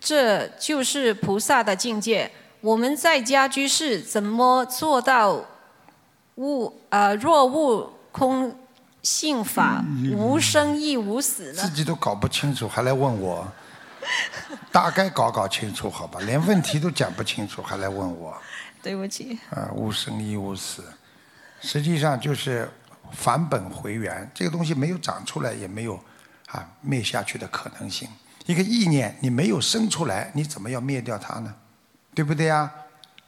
[0.00, 2.30] 这就是菩萨的境界。
[2.60, 5.44] 我们在家居士怎么做到？
[6.36, 8.54] 悟啊，若悟空
[9.02, 9.84] 性法，
[10.16, 11.62] 无生亦无死呢？
[11.62, 13.46] 自己都搞不清楚，还来问我？
[14.72, 18.36] 大概搞搞清楚好吧，连问题都讲不清楚，还来问我？
[18.82, 19.38] 对不起。
[19.50, 20.82] 啊，无生亦无死，
[21.60, 22.68] 实际上就是
[23.12, 25.98] 返本回原，这个东西没有长出来，也没有
[26.46, 28.08] 啊灭下去的可能性。
[28.46, 31.54] 一个意念你没有生出来，你怎么要灭掉它呢？
[32.14, 32.70] 对不对呀？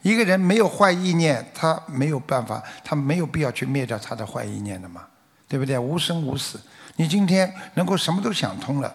[0.04, 5.06] 一个人没有坏意念，他没有办法，他没有必要去灭掉他的坏意念的嘛，
[5.48, 5.78] 对不对？
[5.78, 6.60] 无生无死，
[6.96, 8.94] 你今天能够什么都想通了，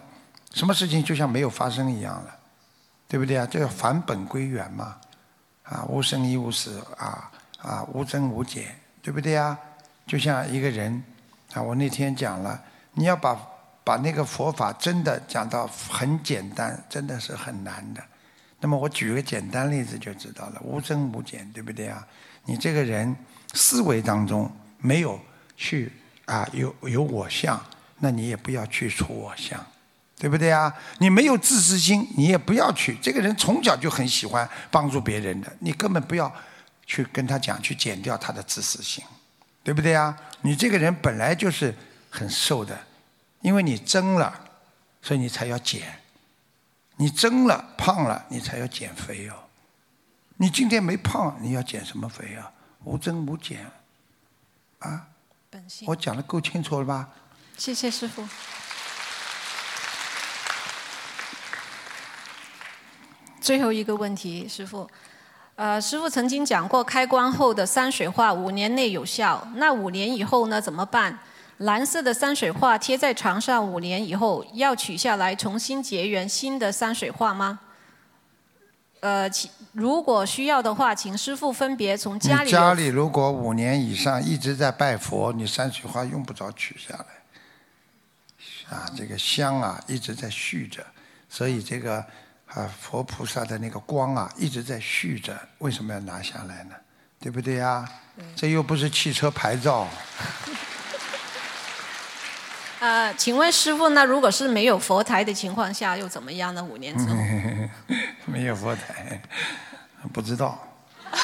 [0.54, 2.36] 什么事情就像没有发生一样了，
[3.08, 3.48] 对不对啊？
[3.50, 4.98] 这叫返本归元嘛，
[5.64, 9.58] 啊，无生亦无死啊啊，无增无减，对不对啊？
[10.06, 11.04] 就像一个人
[11.54, 12.62] 啊，我那天讲了，
[12.94, 13.36] 你要把
[13.84, 18.04] 把那个佛法真的讲到很简单，真的是很难的。
[18.62, 22.06] 那么我举个简单例子就知道了，无增无减，对不对啊？
[22.46, 23.16] 你这个人
[23.54, 25.20] 思维当中没有
[25.56, 25.92] 去
[26.26, 27.62] 啊有有我相，
[28.00, 29.60] 那你也不要去除我相，
[30.18, 30.74] 对不对啊？
[30.98, 32.98] 你没有自私心，你也不要去。
[33.02, 36.34] 这个人从小就很喜欢帮助别人的，你根本不要
[36.86, 39.04] 去跟他讲去减掉他的自私心，
[39.64, 40.18] 对不对啊？
[40.42, 41.74] 你这个人本来就是
[42.10, 42.78] 很瘦的，
[43.42, 44.38] 因为你增了，
[45.02, 45.82] 所以你才要减。
[47.00, 49.34] 你增了胖了，你才要减肥哦。
[50.36, 52.52] 你今天没胖，你要减什么肥啊？
[52.84, 53.66] 无增无减，
[54.80, 55.08] 啊？
[55.86, 57.08] 我讲的够清楚了吧？
[57.58, 58.28] 谢谢师傅。
[63.40, 64.90] 最后一个问题，师傅，
[65.56, 70.62] 呃，师傅曾经讲过，开光后的山水画五年内有效，那五年以后呢？
[70.62, 71.18] 怎么办？
[71.60, 77.60] 蓝色的山水画贴在墙上五年以后要取下来重新结缘新的山水画吗？
[79.02, 79.30] 呃，
[79.74, 82.52] 如果需要的话，请师傅分别从家里。
[82.52, 88.78] 家里如果五年以上一直在拜佛，你山水画用不着取下来。
[88.78, 90.86] 啊，这个香啊一直在续着，
[91.30, 91.98] 所以这个
[92.46, 96.76] 啊佛菩萨的那个光啊一直在续着，为什么要拿下来呢？
[97.20, 97.90] 对不对呀？
[98.36, 99.88] 这又不是汽车牌照。
[102.80, 106.64] 呃，请问师傅，那如果是没有佛台的情况下，又怎么样呢？
[106.64, 107.16] 五年之后，
[108.26, 109.22] 没有佛台，
[110.14, 110.58] 不知道。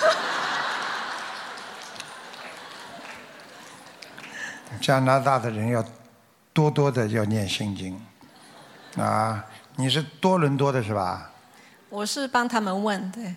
[4.82, 5.82] 加拿大的人要
[6.52, 7.98] 多多的要念心经
[9.02, 9.46] 啊！
[9.78, 11.32] 你是多伦多的是吧？
[11.90, 13.34] 我是帮他们问，对。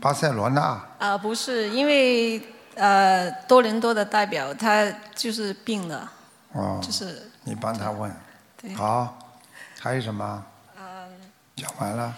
[0.00, 0.84] 巴塞罗那？
[0.98, 2.42] 呃，不是，因为
[2.74, 6.10] 呃，多伦多的代表他就是病了。
[6.52, 8.14] 哦，就是你帮他问，
[8.60, 9.16] 对，好，
[9.80, 10.44] 还有什么？
[10.78, 11.08] 嗯，
[11.56, 12.14] 讲完了。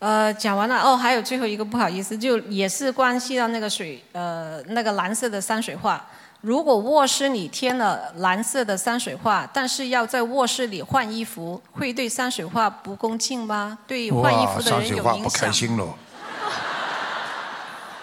[0.00, 6.04] 呃，讲完了哦，还有最后一个不好意思，就也是关系到那个水，呃，那个蓝色的山水画。
[6.42, 13.78] 如果卧室里添了蓝色的山水画，但是要在卧室里换衣服，会对山水画不恭敬吗？
[13.86, 15.02] 对换衣服的人有影响。
[15.02, 15.94] 山水画不开心喽。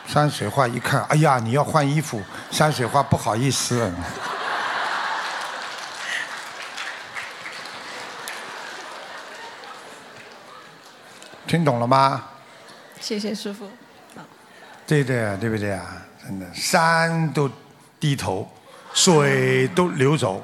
[0.07, 2.19] 山水画一看，哎呀，你要换衣服，
[2.49, 3.93] 山水画不好意思。
[11.51, 12.29] 听懂了吗？
[13.01, 13.69] 谢谢师傅。
[14.87, 16.01] 对的，对不对啊？
[16.23, 17.51] 真的，山都
[17.99, 18.49] 低头，
[18.93, 20.41] 水都流走。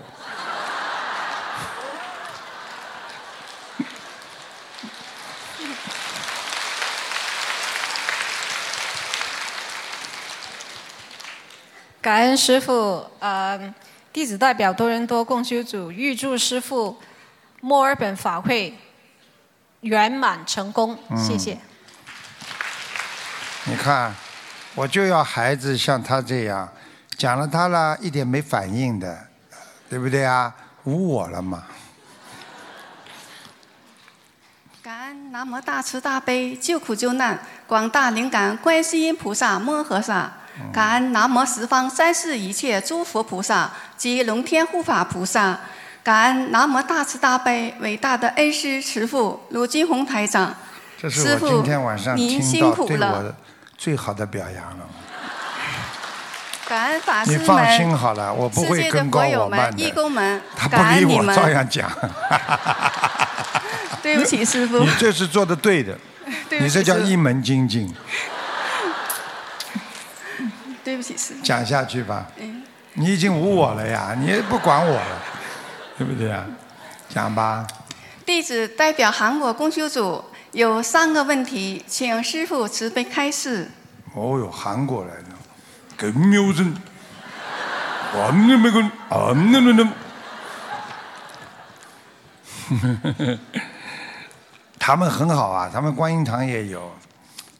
[12.01, 13.73] 感恩师傅，呃，
[14.11, 16.97] 弟子代表多伦多共修组预祝师傅
[17.61, 18.77] 墨尔本法会。
[19.81, 21.57] 圆满成功，谢谢。
[23.65, 24.15] 你看，
[24.75, 26.67] 我就要孩子像他这样，
[27.17, 29.27] 讲了他了一点没反应的，
[29.89, 30.53] 对不对啊？
[30.85, 31.65] 无我了嘛。
[34.81, 37.37] 感恩南无大慈大悲救苦救难
[37.67, 40.31] 广大灵感观世音菩萨摩诃萨，
[40.71, 45.59] 感恩南无十方三世一切诸佛菩萨及龙天护法菩萨。
[46.07, 50.55] 感恩南无大慈大悲伟大的恩师慈父卢金红台长，
[51.01, 53.35] 师傅，今天晚上听到对我
[53.77, 54.87] 最好的表扬了。
[56.65, 59.83] 感恩法师们，你放心好了，我不会跟高我慢的。
[59.83, 61.91] 义工们，他不理我，照样讲。
[64.01, 64.79] 对不起，师傅。
[64.79, 65.93] 你这是做的对的，
[66.51, 67.93] 你这叫一门精进。
[70.85, 71.43] 对不起，师傅。
[71.43, 72.27] 讲下去吧。
[72.93, 75.21] 你已经无我了呀，你不管我了。
[75.97, 76.45] 对不对啊？
[77.09, 77.65] 讲吧。
[78.25, 80.21] 弟子代表韩国公修组
[80.51, 83.71] 有三个问题，请师傅慈悲开示。
[84.13, 85.29] 哦哟，韩国来的，
[85.95, 86.75] 更牛人。
[94.77, 96.91] 他们很好啊，他们观音堂也有，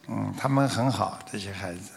[0.10, 1.92] 嗯，他们很好，这些孩子。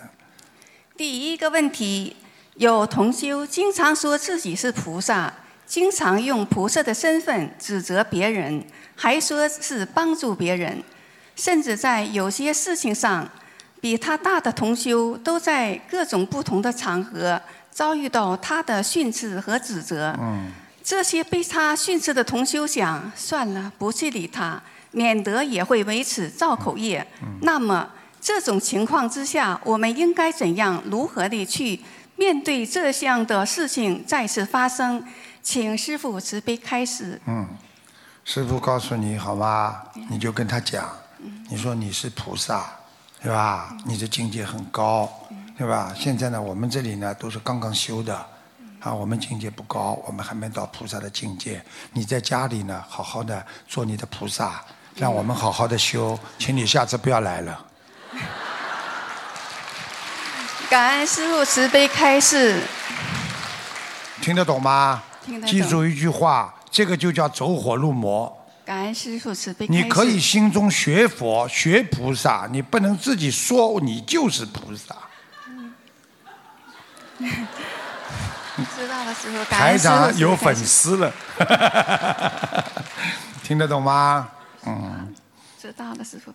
[0.97, 2.17] 第一个问题，
[2.55, 5.33] 有同修经常说自己是菩萨。
[5.71, 8.61] 经常用菩萨的身份指责别人，
[8.97, 10.83] 还说是帮助别人，
[11.37, 13.31] 甚至在有些事情上
[13.81, 17.41] 比他大的同修都在各种不同的场合
[17.71, 20.13] 遭遇到他的训斥和指责。
[20.21, 20.51] 嗯，
[20.83, 24.61] 这些被他训斥的同修想，算了，不去理他，
[24.91, 27.07] 免得也会为此造口业。
[27.43, 27.89] 那么
[28.21, 31.79] 这种情况之下，我们应该怎样如何的去
[32.17, 35.01] 面对这样的事情再次发生？
[35.43, 37.21] 请师傅慈悲开始。
[37.27, 37.49] 嗯，
[38.25, 39.83] 师傅告诉你好吗？
[40.09, 40.89] 你就跟他讲，
[41.49, 42.67] 你说你是菩萨，
[43.23, 43.75] 对吧？
[43.85, 45.11] 你的境界很高，
[45.57, 45.93] 对吧？
[45.97, 48.15] 现在呢，我们这里呢都是刚刚修的，
[48.81, 51.63] 啊，我们境界不高，我们还没到菩萨的境界。
[51.93, 54.63] 你在家里呢，好好的做你的菩萨，
[54.95, 57.67] 让我们好好的修，请你下次不要来了。
[60.69, 62.63] 感恩师傅慈悲开示。
[64.21, 65.03] 听得懂吗？
[65.25, 68.37] 听得懂记住一句话，这个就叫走火入魔。
[68.65, 69.67] 感恩师父慈悲。
[69.69, 74.97] 你可以心中学佛、学菩萨，你不能自己说你就是菩萨。
[78.77, 79.45] 知道了，师傅。
[79.45, 81.13] 感台恩师父长有粉丝了，
[83.43, 84.31] 听得懂吗？
[84.67, 85.15] 嗯，
[85.61, 86.33] 知道了，师傅。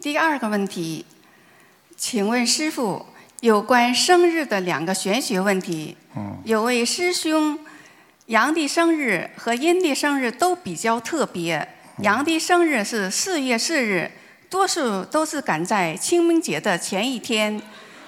[0.00, 1.04] 第二个问题，
[1.96, 3.06] 请问师傅，
[3.40, 5.96] 有关生日的两个玄学问题。
[6.16, 7.58] 嗯有位师兄，
[8.26, 11.68] 阳历生日和阴历生日都比较特别。
[11.98, 14.10] 阳历生日是四月四日，
[14.48, 17.60] 多数都是赶在清明节的前一天。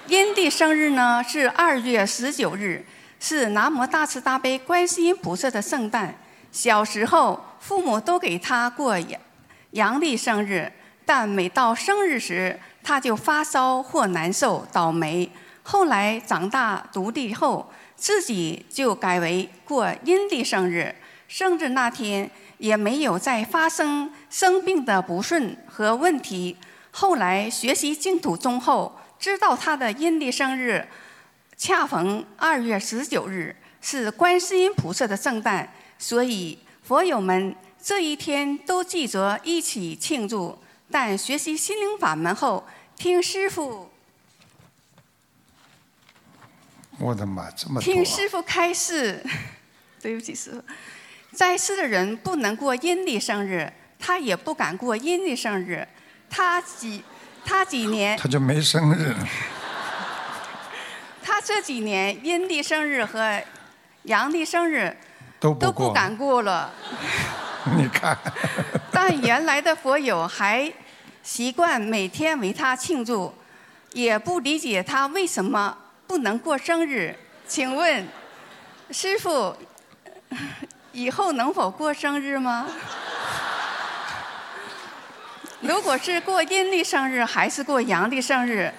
[0.07, 2.85] 阴历生日呢是二月十九日，
[3.19, 6.13] 是南无大慈大悲观世音菩萨的圣诞。
[6.51, 9.19] 小时候，父母都给他过阳
[9.71, 10.69] 阳历生日，
[11.05, 15.31] 但每到生日时，他就发烧或难受、倒霉。
[15.65, 17.71] 后来长大独立后，
[18.03, 20.93] 自己就改为过阴历生日。
[21.29, 26.57] 生日那天也没有再发生生病的不顺和问题。
[26.91, 30.85] 后来学习净土宗后，知道他的阴历生日
[31.55, 40.59] 恰逢二月十九日，是观世音菩萨的圣诞，所以佛友们这一天都记着一起庆祝。
[40.91, 42.65] 但学习心灵法门后，
[42.97, 43.89] 听师傅
[46.99, 48.05] 我的妈，这么多听！
[48.05, 49.23] 师傅开示，
[50.01, 50.63] 对不起师傅，
[51.31, 55.87] 在世的人不能过阴历生日，他也不敢过阴历生日。
[56.29, 57.03] 他几
[57.45, 59.13] 他几年他就没生日，
[61.21, 63.41] 他这几年阴历生日和
[64.03, 64.95] 阳历生日
[65.39, 65.59] 都不。
[65.65, 66.73] 都不敢过了。
[67.77, 68.17] 你看，
[68.91, 70.71] 但原来的佛友还
[71.21, 73.33] 习惯每天为他庆祝，
[73.93, 75.77] 也不理解他为什么
[76.13, 77.15] 不能过生日。
[77.47, 78.07] 请问，
[78.91, 79.57] 师傅
[80.93, 82.67] 以后能否过生日吗？
[85.61, 88.71] 如果是过阴历生日还是过阳历生日？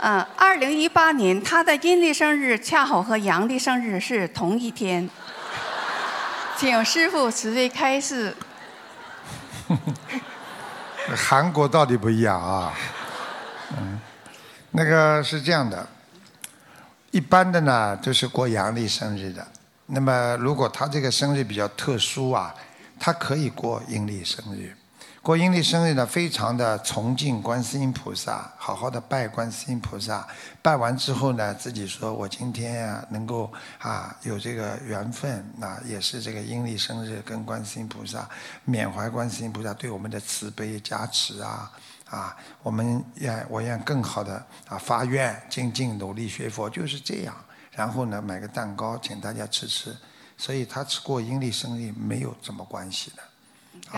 [0.00, 5.10] 嗯，二零一八年他的阴历生日恰好和阳历生日是同一天，
[6.56, 8.34] 请师傅慈悲开示。
[11.14, 12.72] 韩国到底不一样啊？
[13.76, 14.00] 嗯，
[14.70, 15.86] 那个是这样的，
[17.12, 19.46] 一般的呢都是过阳历生日的。
[19.86, 22.54] 那么如果他这个生日比较特殊啊，
[22.98, 24.74] 他可以过阴历生日。
[25.20, 30.26] 过阴历生日呢，非常的崇敬观世音菩萨，好好的拜观世音菩萨。
[30.60, 38.28] 拜完之后呢，自己说我今天啊、能够啊有这个缘分，那、也是这个阴历生日，跟观世音菩萨
[38.64, 41.70] 缅怀观世音菩萨对我们的慈悲加持啊
[42.12, 44.34] 啊，我们愿我愿更好的
[44.68, 47.34] 啊发愿精进努力学佛，就是这样。
[47.70, 49.96] 然后呢，买个蛋糕请大家吃吃，
[50.36, 53.22] 所以他吃过阴历生日没有什么关系的。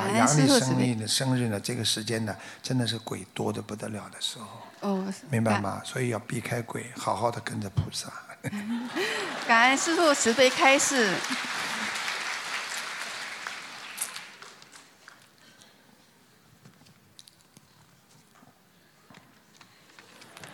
[0.01, 4.47] 啊阳历生日的生日呢，这个时间呢，真的是鬼多的不得了的时候，
[4.89, 5.83] 哦，明白吗？
[5.85, 8.13] 所以要避开鬼，好好的跟着菩萨。
[9.49, 11.13] 感恩师父慈悲开示。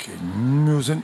[0.00, 1.02] 金牛生，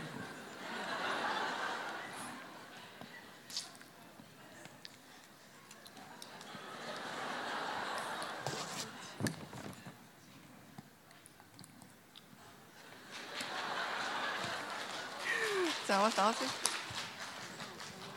[15.87, 16.47] 走走去。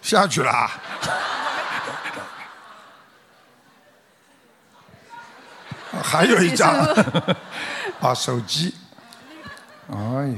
[0.02, 0.72] 下去了啊。
[6.02, 6.74] 还有一张
[8.00, 8.74] 啊， 手机。
[9.92, 9.96] 哎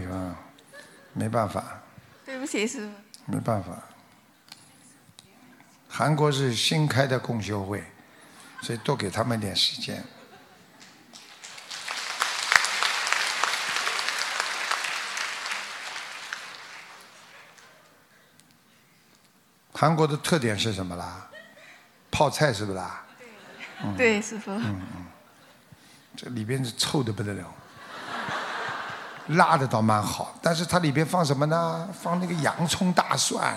[0.10, 0.21] 呀，
[1.22, 1.80] 没办法，
[2.26, 3.32] 对不起，师傅。
[3.32, 3.78] 没办法，
[5.88, 7.84] 韩国是新开的共修会，
[8.64, 10.04] 所以多给他们点时间。
[19.74, 21.30] 韩国的特点是什么啦？
[22.10, 23.06] 泡菜是不是啦？
[23.96, 24.50] 对，师傅。
[24.50, 25.06] 嗯嗯，
[26.18, 27.54] 这里边是臭的不得了。
[29.32, 31.88] 辣的倒蛮好，但是它里边放什么呢？
[32.02, 33.54] 放那个洋葱、大蒜。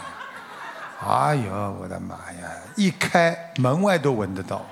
[1.07, 2.51] 哎呦，我的妈呀！
[2.77, 4.64] 一开门外都闻得到。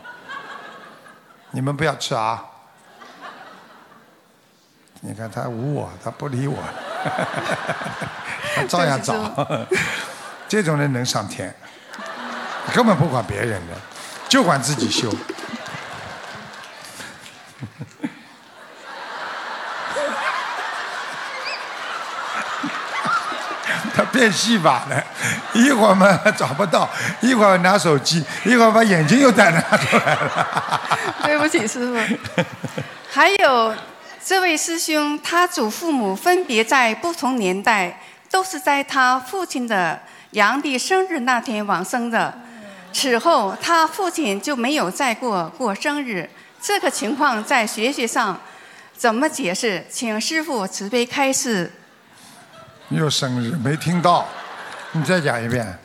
[1.51, 2.43] 你们不要吃啊！
[5.01, 6.57] 你看他无我，他不理我，
[8.57, 9.15] 他照样找。
[10.49, 11.55] 这种人能上天，
[12.73, 13.75] 根本不管别人的，
[14.29, 15.13] 就管自己修。
[24.31, 25.05] 戏法了，
[25.55, 26.89] 一会儿嘛找不到，
[27.21, 30.81] 一会儿拿手机，一会儿把眼睛又再拿出来了。
[31.25, 32.43] 对不起，师傅。
[33.11, 33.75] 还有
[34.25, 38.01] 这位师兄，他祖父母分别在不同年代，
[38.31, 40.01] 都是在他父亲的
[40.31, 42.33] 阳历生日那天往生的。
[42.93, 46.29] 此后，他父亲就没有再过过生日。
[46.61, 48.41] 这个情况在学学上
[48.97, 49.85] 怎么解释？
[49.91, 51.73] 请师傅慈悲开示。
[52.95, 54.27] 又生日没听到，
[54.93, 55.79] 你再讲一遍。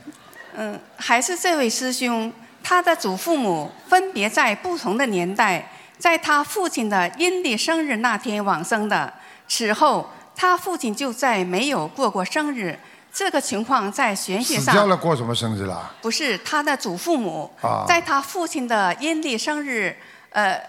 [0.55, 2.32] 嗯，还是这位师兄，
[2.64, 9.14] 他的祖父母分别在不同的年代，在他父亲的阴历生日那天往生的。
[9.47, 12.78] 此后，他父亲就再没有过过生日。
[13.14, 15.91] 这个情况在玄学上死掉了过什么生日啦？
[16.01, 19.95] 不是他的祖父母，啊在他父亲的阴历生日，
[20.30, 20.62] 呃，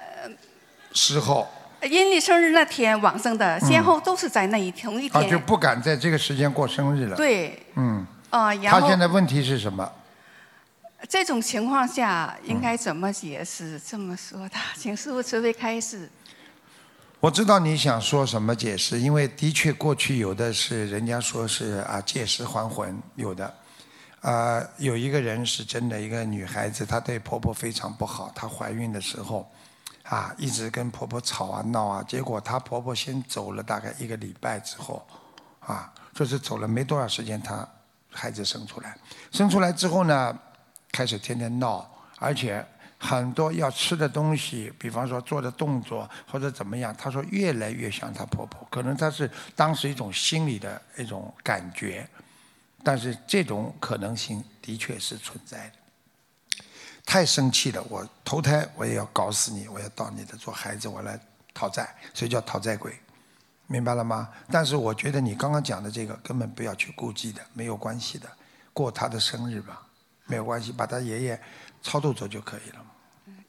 [0.95, 1.47] 事后
[1.83, 5.31] 阴历生日那天往生的，先后都是在那一同一啊天。
[5.31, 9.91] 就不敢在这个时间过生日了。，对，嗯，啊、然后他后现在问题是什么？
[11.09, 13.79] 这种情况下应该怎么解释？
[13.79, 16.11] 这么说的，请师傅慈悲开示。
[17.21, 23.55] 我知道你想说什么解释，因为的确过去有的是人家说是啊借尸还魂，有的，
[24.21, 29.49] 啊有一个人是真的一个女孩子，她对婆婆非常不好，她怀孕的时候，
[30.09, 35.07] 啊一直跟婆婆吵啊闹啊，结果她婆婆先走了大概一个礼拜之后，
[35.61, 37.69] 啊就是走了没多少时间，她
[38.11, 38.97] 孩子生出来，
[39.31, 40.37] 生出来之后呢，
[40.91, 41.87] 开始天天闹，
[42.19, 42.65] 而且
[42.99, 52.09] 很多要吃的东西，比方说做的动作或者怎么样，她说越来越像她婆婆，可能她是当时一种心理的一种感觉，
[52.83, 55.73] 但是这种可能性的确是存在的。
[57.09, 61.19] 太生气了，我投胎我也要搞死你，我要到你的做孩子，我来
[61.55, 62.93] 讨债，所以叫讨债鬼，
[63.67, 64.29] 明白了吗？
[64.53, 68.29] 但是我觉得你刚刚讲的这个根本不要去顾忌的，没有关系的，
[68.75, 69.81] 过他的生日吧，
[70.27, 71.41] 没有关系，把他爷爷
[71.83, 72.85] 超度走就可以了。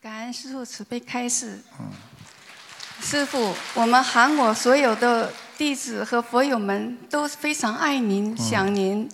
[0.01, 1.61] 感恩师傅慈悲开示。
[1.81, 1.91] 嗯
[3.01, 9.09] 师傅，我们韩国所有的弟子和佛友们都非常爱您、想您，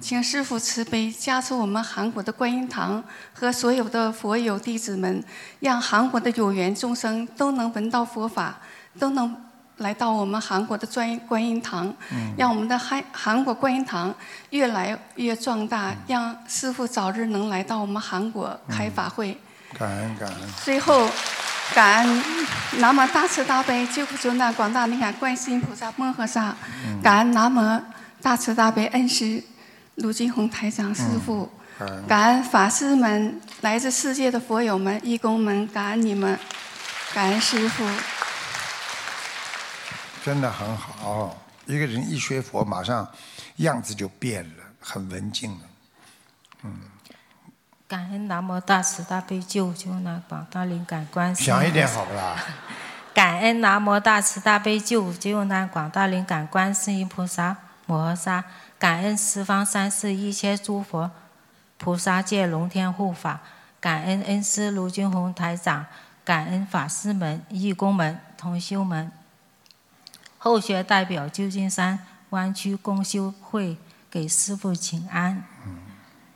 [0.00, 3.02] 请师傅慈悲加持我们韩国的观音堂
[3.32, 5.22] 和所有的佛友弟子们，
[5.60, 8.58] 让韩国的有缘众生都能闻到佛法，
[8.98, 9.36] 都能
[9.78, 11.92] 来到我们韩国的专观音堂，
[12.36, 14.14] 让我们的韩韩国观音堂
[14.50, 19.38] 越来越壮大，让师傅早日能来到我们韩国开法会。
[19.78, 21.06] 感恩感恩，最后，
[21.74, 22.22] 感恩
[22.78, 26.54] 南无大慈大悲救苦救难广大灵感观世音菩萨摩诃萨，
[27.02, 27.82] 感恩南无
[28.22, 29.42] 大慈大悲恩师
[29.96, 36.38] 卢金红台长师傅，感恩感恩法师们，来自世界的佛友们、义工们，感恩你们，
[37.14, 37.82] 感恩师傅。
[40.22, 41.38] 真的很好。
[41.64, 43.08] 一个人一学佛，马上
[43.56, 45.60] 样子就变了，很文静了。
[47.88, 52.36] 感恩南无大慈大悲救救难广大灵感观世音响一点好不啦？
[53.14, 58.44] 感恩南无大慈大悲救救难广大灵感观世音菩萨 摩诃萨，
[58.78, 61.10] 感恩十方三世一切诸佛
[61.78, 63.40] 菩萨界龙天护法，
[63.80, 65.86] 感恩恩师卢军宏台长，
[66.24, 69.10] 感恩法师们、义工们、同修们。
[70.38, 71.98] 后学代表旧金山
[72.30, 73.76] 湾区公修会
[74.10, 75.44] 给师父请安。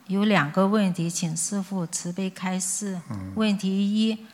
[0.06, 3.00] 有两个问题，请师父慈悲开示。
[3.34, 4.26] 问题一：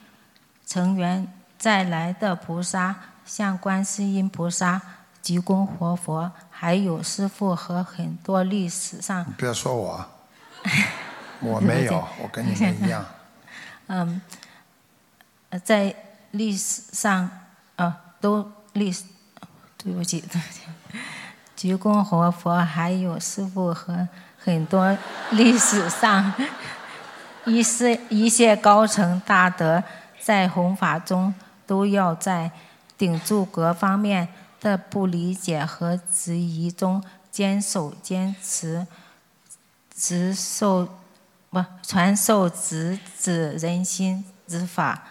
[0.64, 4.80] 成员再来的菩萨，向观世音菩萨、
[5.20, 10.02] 济公活佛，还有师傅和很多历史上不要说我，
[11.40, 13.04] 我没有，我跟你们一样。
[13.88, 14.22] 嗯，
[15.50, 15.94] 呃在
[16.30, 17.28] 历史上，
[17.76, 19.04] 啊，都历史，
[19.76, 20.62] 对不起，对不起，
[21.54, 24.09] 济公活佛还有师傅和
[24.42, 24.96] 很多
[25.32, 26.32] 历史上
[27.44, 29.84] 一些一些高层大德
[30.18, 31.32] 在弘法中
[31.66, 32.50] 都要在
[32.96, 34.26] 顶住各方面
[34.66, 37.00] 的不理解和质疑中
[37.30, 38.84] 坚守坚持，
[39.94, 40.88] 直受
[41.50, 45.04] 不传授直指人心之法，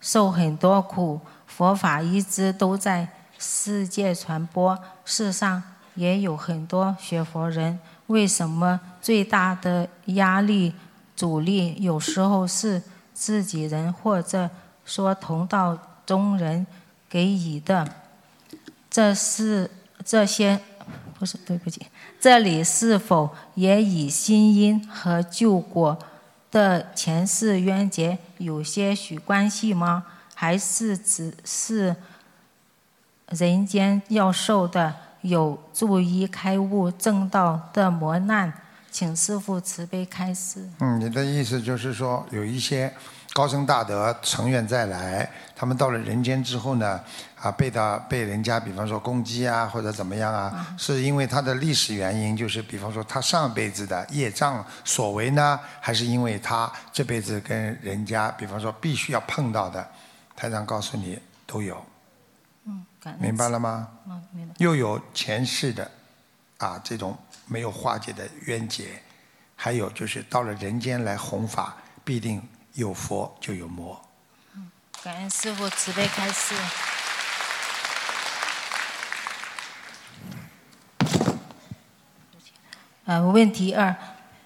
[0.00, 5.62] 受很多苦，佛法一直都在世界传播，世上
[5.94, 7.78] 也有很多学佛人，
[8.08, 10.74] 为什么最大的压力
[11.14, 12.82] 阻力有时候是
[13.14, 14.50] 自己人或者
[14.84, 16.66] 说同道中人
[17.08, 17.88] 给予的？
[18.90, 19.70] 这是
[20.04, 20.60] 这些
[21.18, 21.86] 不是对不起，
[22.18, 25.98] 这里是否也与新因和旧果
[26.50, 30.04] 的前世冤结有些许关系吗？
[30.34, 31.94] 还是只是
[33.28, 38.52] 人间要受的有助于开悟正道的磨难？
[38.90, 40.68] 请师父慈悲开示。
[40.80, 42.92] 嗯，你的意思就是说，有一些
[43.32, 47.00] 高僧大德成愿再来，他们到了人间之后呢，
[47.40, 59.88] 啊，被他被人家比方说攻击啊，或者怎么样啊，是因为他的历史原因，就是比方说他上辈子的业障所为呢，还是因为他这辈子跟人家比方说必须要碰到的，
[60.34, 61.16] 台长告诉你
[61.46, 61.80] 都有，
[62.64, 62.84] 嗯，
[63.20, 63.88] 明白了吗？
[64.08, 64.54] 嗯，明白。
[64.58, 65.88] 又有前世的
[66.58, 67.16] 啊这种
[67.46, 69.00] 没有化解的冤结，
[69.54, 72.42] 还有就是到了人间来弘法，必定
[72.74, 74.00] 有佛就有魔。
[75.02, 76.54] 感恩师父慈悲开示。
[83.06, 83.96] 呃，问题二，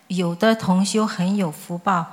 [0.07, 2.07] 有的同修很有福报，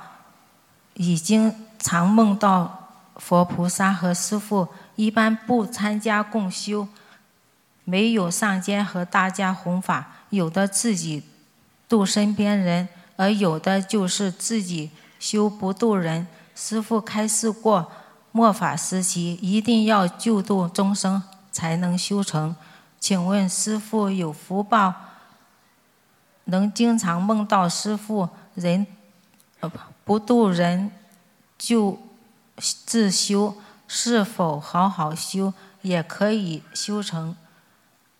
[0.94, 6.88] 已经常梦到佛菩萨和师父，一般不参加共修，
[7.84, 11.24] 没有上街和大家弘法，有的自己
[11.88, 14.90] 度身边人，而有的就是自己
[15.22, 16.26] 修不渡人。
[16.52, 17.92] 师父开示过，
[18.32, 22.56] 末法时期一定要救度众生才能修成。
[22.98, 24.92] 请问师父有福报，
[26.46, 28.84] 能经常梦到师父人，
[29.60, 30.90] 呃不不度人
[31.56, 31.96] 就
[32.56, 33.54] 自修，
[33.86, 37.36] 是否好好修也可以修成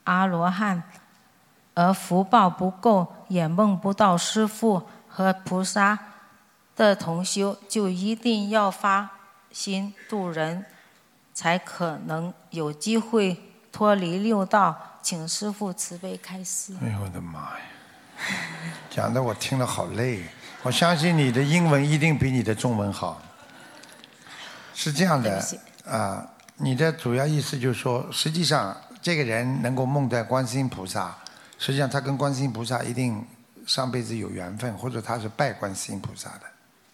[0.04, 0.84] 阿罗汉？
[1.74, 5.98] 而福报不够，也梦不到师父和菩萨
[6.82, 9.08] 的同修，就一定要发
[9.50, 10.64] 心度人，
[11.32, 14.76] 才可能有机会脱离六道。
[15.02, 16.72] 请师父慈悲开示。
[16.80, 17.64] 哎呦我的妈呀！
[18.88, 20.22] 讲的我听了好累。
[20.62, 23.20] 我相信你的英文一定比你的中文好。
[24.74, 25.44] 是这样的
[25.84, 26.24] 啊，
[26.56, 31.12] 你的主要意思就是说，实际上这个人能够梦到观世音菩萨，
[31.58, 33.26] 实际上他跟观世音菩萨一定
[33.66, 36.42] 上辈子有缘分，或者他是拜观世音菩萨的，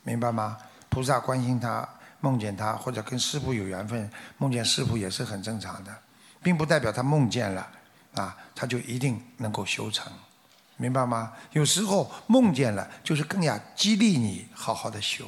[0.09, 0.57] 明白吗？
[0.89, 1.87] 菩萨关心他，
[2.21, 5.95] 梦见他，或者跟师父有缘分，梦见师父也是很正常的，
[6.43, 7.69] 并不代表他梦见了
[8.15, 10.11] 啊，他就一定能够修成。
[10.79, 11.35] 明白吗？
[11.53, 15.27] 有时候梦见了，就是更加激励你好好的修。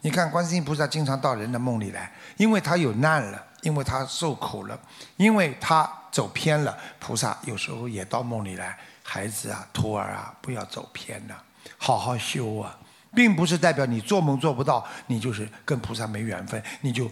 [0.00, 4.76] 你看，观世音菩萨经常到人的梦里来，因为他有难了，因为他受苦了，
[5.16, 6.76] 因为他走偏了。
[6.98, 11.40] 菩萨有时候也到梦里来，孩子啊、徒儿啊，不要走偏了，
[11.76, 12.76] 好好修啊，
[13.14, 17.10] 并不是代表你做梦做不到，你就是跟菩萨没缘分，你就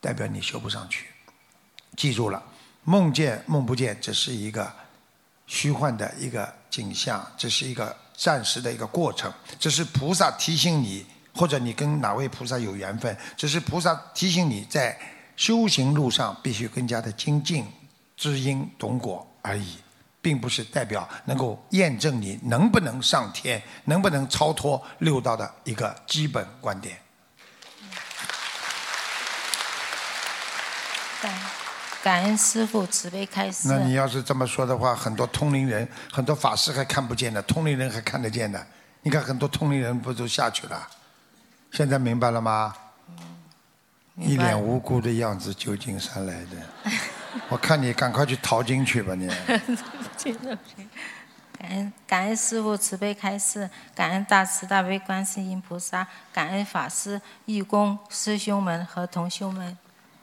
[0.00, 1.06] 代表你修不上去。
[1.96, 2.42] 记住了，
[2.84, 4.72] 梦见梦不见，只是一个
[5.46, 14.98] 虚幻的一个景象，这是一个暂时的一个过程，这是菩萨提醒你，或者你跟哪位菩萨有缘分，只是菩萨提醒你在
[15.36, 17.66] 修行路上必须更加的精进，
[18.16, 19.76] 知因懂果而已，
[20.22, 26.96] 并不是代表能够验证你能不能上天，能不能超脱六道的一个基本观点。
[31.20, 31.34] 感
[32.02, 33.68] 感恩师父慈悲开示。
[33.68, 38.66] 那你要是这么说的话，很多通灵人、很多法师还看不见的，通灵人还看得见的。
[39.02, 40.88] 你看很多通灵人不都下去了？
[41.72, 42.74] 现在明白了吗？
[44.16, 46.92] 一脸无辜的样子，旧金山来的。
[47.48, 49.28] 我看你赶快去淘金去吧，你。
[51.58, 59.78] 感 恩感恩师父慈悲开示，感恩大慈大悲观世音菩萨，感恩法师、义工、师兄们和同修们。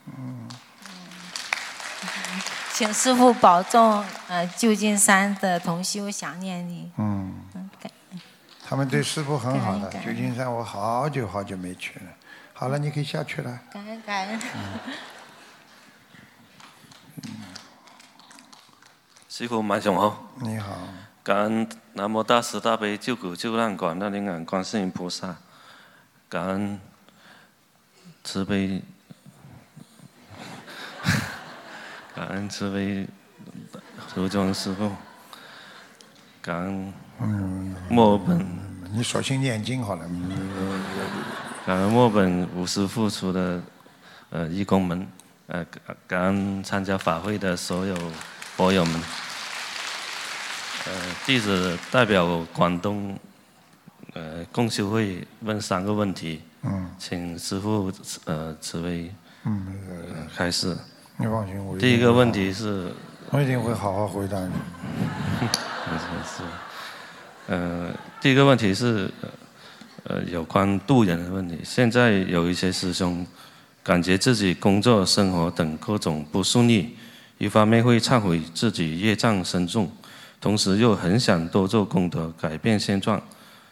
[0.06, 0.50] 嗯，
[2.74, 6.92] 请师父保重，呃，旧金山的同修想念你。
[6.98, 7.92] 嗯，嗯，感
[8.68, 9.90] 他们对师傅很好的。
[10.06, 12.06] 旧金山我好久好久没去了。
[12.54, 13.62] 好了，你可以下去了。
[13.72, 14.40] 感恩感恩。
[19.28, 20.78] 师傅晚上好，你好，
[21.24, 25.36] 感恩南无大慈大悲救苦救难广大灵感观世音菩萨，
[26.28, 26.80] 感恩
[28.24, 28.82] 慈悲，
[32.16, 33.08] 感恩慈悲
[34.16, 34.92] 如中师傅，
[36.42, 38.46] 感恩嗯，墨尔本
[38.92, 40.06] 你索性念经好了。
[41.66, 43.62] 感恩墨本无私付出的
[44.32, 45.08] 呃义工们，
[45.50, 47.96] 呃感感恩参加法会的所有
[48.56, 49.02] 佛友们。
[50.86, 50.94] 呃，
[51.26, 53.18] 弟子代表广东
[54.14, 57.92] 呃共修会问三个问题，嗯请师父
[58.26, 60.76] 呃慈悲嗯，呃开始。
[61.18, 62.92] 你放心，我第一个问题是，
[63.30, 64.54] 我一定会好好回答你。
[66.24, 66.44] 是，
[67.48, 67.92] 呃，
[68.22, 69.12] 第一个问题是，
[70.06, 71.60] 呃，有关渡人的问题。
[71.64, 73.28] 现在有一些师兄
[73.84, 76.96] 感觉自己工作、生活等各种不顺利，
[77.38, 79.92] 一方面会忏悔自己业障深重，
[80.40, 83.22] 同时又很想多做功德，改变现状。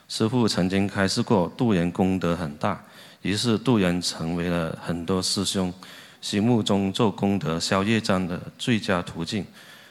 [0.07, 2.81] 师父曾经开示过，渡人功德很大，
[3.21, 5.73] 于是渡人成为了很多师兄
[6.21, 9.45] 心目中做功德、消业障的最佳途径。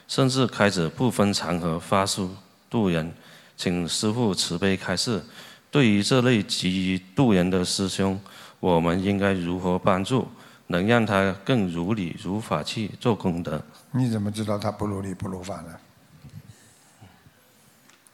[0.07, 2.33] 甚至开始不分场合发书
[2.69, 3.13] 渡人，
[3.57, 5.21] 请师父慈悲开示。
[5.69, 8.17] 对于这类急于渡人的师兄，
[8.59, 10.27] 我们应该如何帮助，
[10.67, 13.61] 能让他更如理如法去做功德？
[13.91, 15.79] 你怎么知道他不如理不如法呢？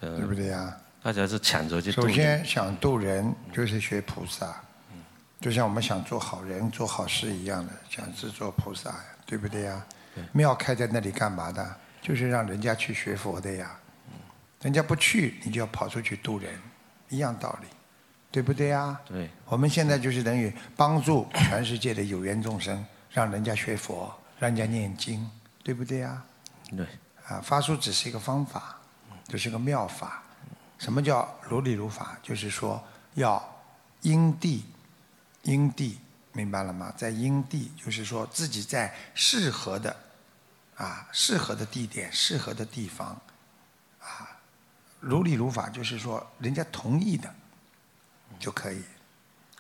[0.02, 0.78] 呃对不对呀？
[1.02, 2.08] 大家是抢着去首。
[2.10, 4.54] 先想渡人，就是学菩萨，
[5.40, 9.86] 就像我们想做好人、做好事一样的，想是做菩萨呀，对不对呀？
[10.32, 11.76] 庙开在那里干嘛的？
[12.02, 13.80] 就是让人家去学佛的呀。
[14.62, 16.54] 人家不去，你就要跑出去渡人，
[17.10, 17.68] 一样道理，
[18.34, 19.00] 对不对呀？
[19.06, 25.30] 对，我们现在就是等于帮助全世界的有缘众生，让人家学佛，让人家念经，
[25.64, 26.26] 对不对呀？
[26.76, 26.84] 对，
[27.28, 28.76] 啊，发书只是一个方法，
[29.28, 30.24] 这是个妙法。
[30.80, 32.18] 什么叫如理如法？
[32.24, 33.40] 就是说要
[34.02, 34.66] 因地，
[35.44, 36.00] 因地，
[36.32, 36.92] 明白了吗？
[36.98, 39.96] 在因地，就是说自己在适合的
[40.76, 43.10] 啊，适合的地点、适合的地方
[44.02, 44.28] 啊，
[45.00, 47.32] 如理如法，就是说人家同意的
[48.44, 48.84] 就可以，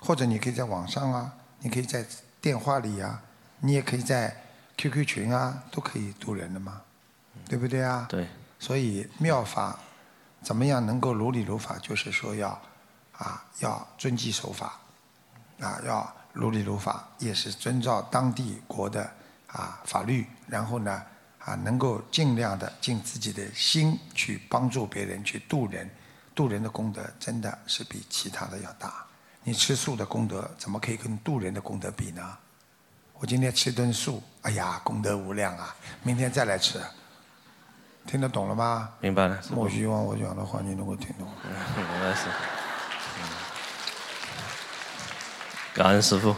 [0.02, 2.06] 或者你可以在网上啊，你可以在
[2.42, 3.24] 电话里啊，
[3.62, 4.36] 你也可以在
[4.76, 6.82] QQ 群啊，都可以渡人的嘛，
[7.48, 8.06] 对不对啊？
[8.10, 8.28] 对。
[8.60, 9.80] 所以妙法
[10.42, 11.78] 怎么样能够如理如法？
[11.82, 12.62] 就是说要
[13.14, 14.78] 啊要遵纪守法，
[15.62, 19.10] 啊要如理如法，也是遵照当地国的
[19.48, 21.02] 啊法律，然后呢
[21.40, 25.90] 啊能够尽量的尽自己的心去帮助别人，去渡人，
[26.36, 29.06] 渡人的功德真的是比其他的要大。
[29.44, 32.38] 你吃素的功德怎么可以跟渡人的功德比呢？
[33.20, 35.76] 我今天吃顿素，哎呀，功德无量啊！
[36.02, 36.82] 明天再来吃，
[38.06, 38.90] 听得懂了吗？
[39.00, 39.40] 明白了。
[39.52, 41.28] 我希望我讲的话你能够听懂。
[45.74, 46.36] 感恩师傅。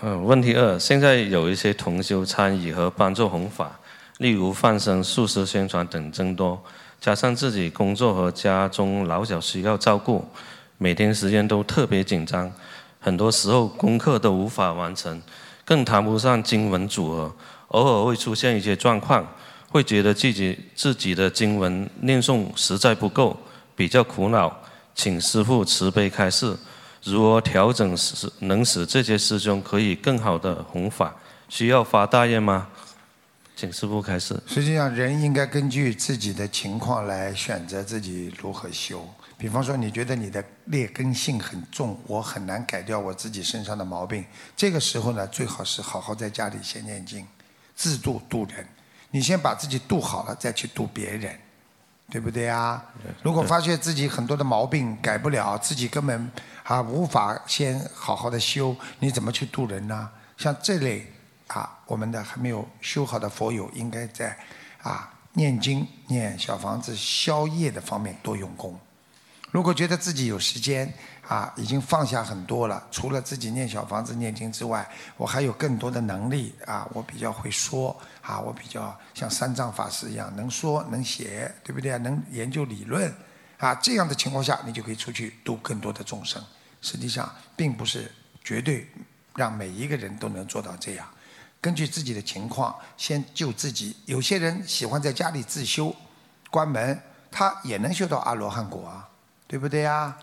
[0.00, 3.78] 嗯，问题二，现在有一些同修参与和帮助弘法，
[4.18, 6.64] 例如放生、素食宣传等增多，
[7.00, 10.24] 加上自己工作和家中老小需要照顾，
[10.78, 12.52] 每天时间都特别紧张，
[13.00, 15.22] 很多时候功课都无法完成，
[15.64, 17.34] 更谈不上经文组合，
[17.68, 19.26] 偶尔会出现一些状况，
[19.70, 23.36] 会觉得自己自己的经文念诵实在不够，
[23.76, 24.54] 比较苦恼，
[24.94, 26.56] 请师父慈悲开示，
[27.04, 31.14] 如何调整使能使这些师兄可以更好的弘法？
[31.48, 32.66] 需要发大愿吗？
[33.58, 34.40] 请师父开始。
[34.46, 39.04] 实际上，人应该根据自己的情况来选择自己如何修。
[39.36, 44.24] 比方说，你觉得你的劣根性很重，我很难改掉我自己身上的毛病，
[44.56, 47.26] 这个时候呢，最好是好好在家里先念经，
[47.74, 48.64] 自度度人。
[49.10, 51.36] 你先把自己度好了，再去度别人，
[52.08, 52.80] 对不对啊？
[53.24, 56.30] 如果发现自己很多的毛病改不了，自己根本
[56.62, 60.08] 啊无法先好好的修，你怎么去度人呢？
[60.36, 61.04] 像这类
[61.48, 64.36] 啊，我们的还没有修好的佛友，应该在
[64.82, 68.78] 啊念经、念小房子、消业的方面多用功。
[69.50, 70.92] 如果觉得自己有时间
[71.26, 74.86] 啊，已经放下很多了，除了自己念小房子、念经之外，
[75.16, 81.96] 我还有更多的能力啊，我比较会说啊，我比较像三藏法师一样能说能写，对不对？
[81.98, 83.10] 能研究理论
[83.56, 86.44] 啊，这样的情况下，你就可以出去度更多的众生。
[86.82, 88.12] 实际上，并不是
[88.44, 88.86] 绝对
[89.34, 91.08] 让每一个人都能做到这样。
[91.60, 93.96] 根据自己的情况，先救自己。
[94.06, 95.94] 有些人喜欢在家里自修，
[96.50, 97.00] 关门，
[97.30, 99.08] 他也能修到阿罗汉果啊，
[99.46, 100.16] 对不对呀？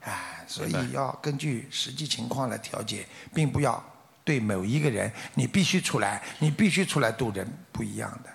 [0.00, 3.82] 哎，所以要根据实际情况来调节，并不要
[4.24, 8.30] 对某一个人你必须出来，你必须出来度人，不一样的。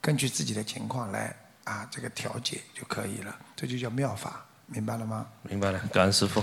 [0.00, 1.34] 根据自己的情况来
[1.64, 5.26] 啊，这个调节就可以了，这就叫妙法，明白了吗？
[5.42, 6.42] 明白了，感恩师傅。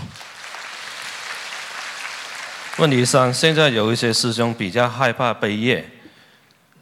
[2.80, 5.88] 问题三：现在有一些师兄比较害怕背业，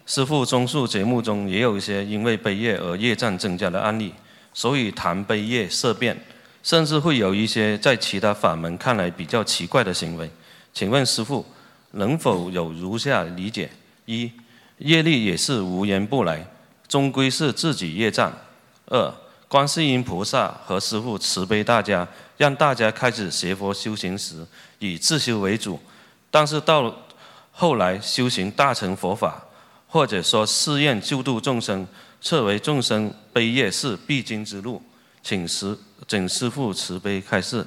[0.06, 4.14] 师傅综述节目中也有一些因为背业而业障增加的案例，
[4.54, 6.18] 所以谈背业色变。
[6.64, 10.30] 甚至会有一些在其他法门看来比较奇怪的行为。
[10.72, 11.46] 请问师父，
[11.92, 13.70] 能否有如下理解：
[14.06, 14.32] 一、
[14.78, 16.48] 业力也是无缘不来，
[16.88, 18.32] 终归是自己业障；
[18.86, 19.14] 二、
[19.50, 24.46] 观世音菩萨和师父慈悲大家，让大家开始学佛修行时
[24.82, 25.80] 以自修为主，
[26.32, 26.94] 但是到
[27.52, 29.46] 后来修行大乘佛法，
[29.88, 31.88] 或者说誓愿救度众生，
[32.20, 34.82] 测为众生悲业是必经之路。
[35.22, 35.78] 请师，
[36.08, 37.64] 请师父慈悲开示。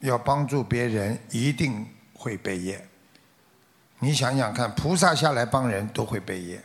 [0.00, 2.84] 要帮助别人，一定会背业。
[4.00, 6.60] 你想想看，菩萨下来帮人都会背业，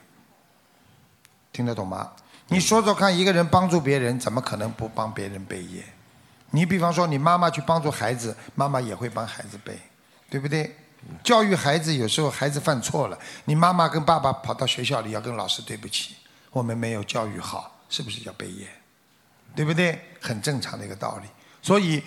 [1.53, 2.11] 听得懂吗？
[2.47, 5.83] 你说说看，一个人帮助别人，怎么可能不帮别人背业？
[6.51, 9.77] 你比方说，你妈妈去帮助孩子，妈妈也会帮孩子背，
[10.29, 10.75] 对不对？
[11.23, 16.15] 教育孩子，有时候孩子犯错了，你妈妈跟爸爸跑到学校里要跟老师对不起，
[16.51, 18.67] 我们没有教育好，是不是要背业？
[19.55, 19.99] 对不对？
[20.19, 21.27] 很正常的一个道理。
[21.61, 22.03] 所以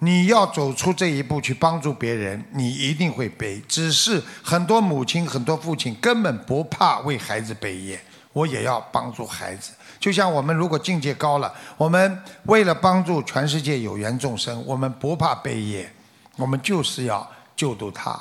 [0.00, 3.62] 你要走出这一步去帮助别人，你一定会背。
[3.66, 7.98] 只是很多母亲、很多父亲根本不怕为孩子背业，
[8.32, 9.72] 我也要帮助孩子。
[9.98, 15.90] 就像我们如果境界高了，我们为了帮助全世界有缘众生，我们不怕背业，
[16.36, 17.26] 我们就是要
[17.56, 18.20] 救度他。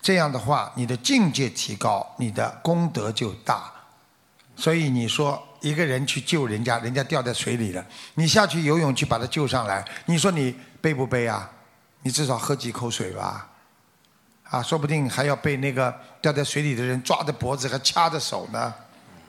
[0.00, 3.72] 这样的话，你的境界提高，你的功德就大。
[4.54, 7.84] 所以你说一个人去救人家，人家掉在水里了，
[8.14, 11.50] 你下去游泳去把他救上来，你说你背不背啊？
[12.02, 13.46] 你至少喝几口水吧。
[14.44, 18.74] 啊，说不定还要被那个掉在水里的人抓着脖子，还掐着手呢，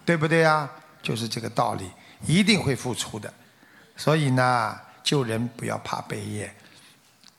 [0.03, 0.67] 对不对啊？
[1.03, 1.91] 就是这个道理，
[2.25, 3.31] 一定会付出的。
[3.95, 6.51] 所以呢，救人不要怕背业。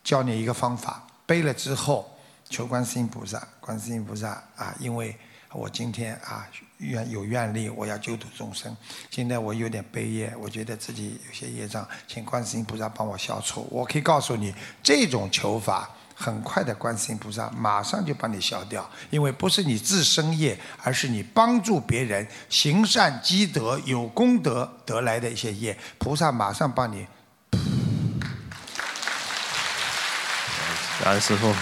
[0.05, 2.19] 教你一个方法，背了之后
[2.49, 5.17] 求观世音菩萨，观世音菩萨啊，因为
[5.55, 6.47] 我今天啊
[6.79, 8.75] 愿有愿力，我要救度众生。
[9.11, 13.67] 现在我有点悲业，我觉得自己有些业障，请观世音菩萨帮我消除。
[13.71, 15.89] 我可以告诉你，这种求法。
[16.15, 27.07] 很快的，观世音菩萨马上就帮你消掉，因为不是你自身业，而是你帮助别人行善积德、有功德得来的一些业，菩萨马上帮你。
[31.03, 31.53] 感恩师傅。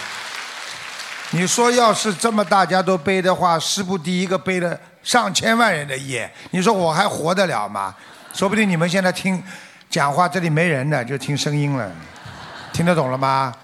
[1.33, 7.95] 你说要是这么大家都背的话，师傅第一个背了上千万人的业，你说我还活得了吗？
[8.33, 9.43] 说不定你们现在听
[9.89, 11.91] 讲话，这里没人呢，就听声音了，
[12.73, 13.55] 听得懂了吗？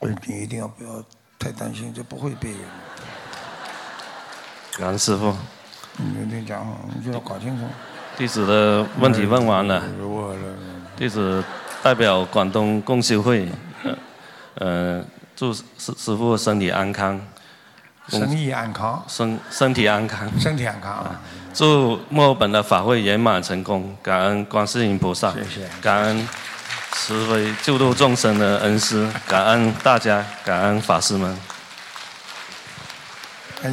[0.00, 1.02] 你一定要不要
[1.38, 2.52] 太担心，这不会背。
[4.76, 5.36] 感恩师傅。
[5.96, 7.64] 你你讲，你就要搞清楚。
[8.16, 9.78] 弟子的问题问完了。
[9.78, 10.34] 了。
[10.96, 11.44] 弟子
[11.82, 13.48] 代表广东共修会，
[14.54, 15.04] 呃，
[15.34, 17.20] 祝师师傅身体安康。
[18.08, 19.04] 生意安康。
[19.08, 20.28] 身身体安康。
[20.38, 21.20] 身体安康啊！
[21.54, 25.32] 祝墨尔本的法会圆满成功，感恩观世音菩萨。
[25.32, 25.68] 谢谢。
[25.80, 26.28] 感恩。
[26.94, 31.36] 慈悲救度众生的恩师，感恩大家，感恩法师们。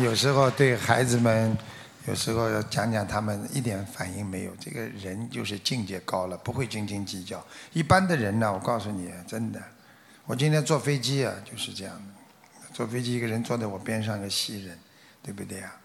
[0.01, 1.55] 有时候对孩子们，
[2.07, 4.51] 有时候要讲讲他们一点反应没有。
[4.57, 7.43] 这个人就是境界高了，不会斤斤计较。
[7.73, 9.61] 一般的人呢，我告诉你，真的，
[10.29, 12.69] 我今天坐飞机啊，就是这样的。
[12.71, 14.77] 坐飞机，一个人坐在我边上，一个西人，
[15.23, 15.75] 对不对啊？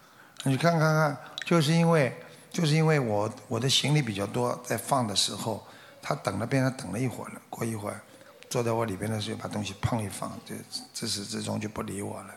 [0.43, 2.15] 你看看看，就是因为，
[2.51, 5.65] 就是因为我我的行李比较多，在放的时候。
[5.99, 7.41] 他等了，边上等了一会儿了。
[7.49, 7.99] 过一会儿，
[8.47, 10.53] 坐在我里边的时候，把东西碰一放，就
[10.93, 12.35] 自始至终就不理我了。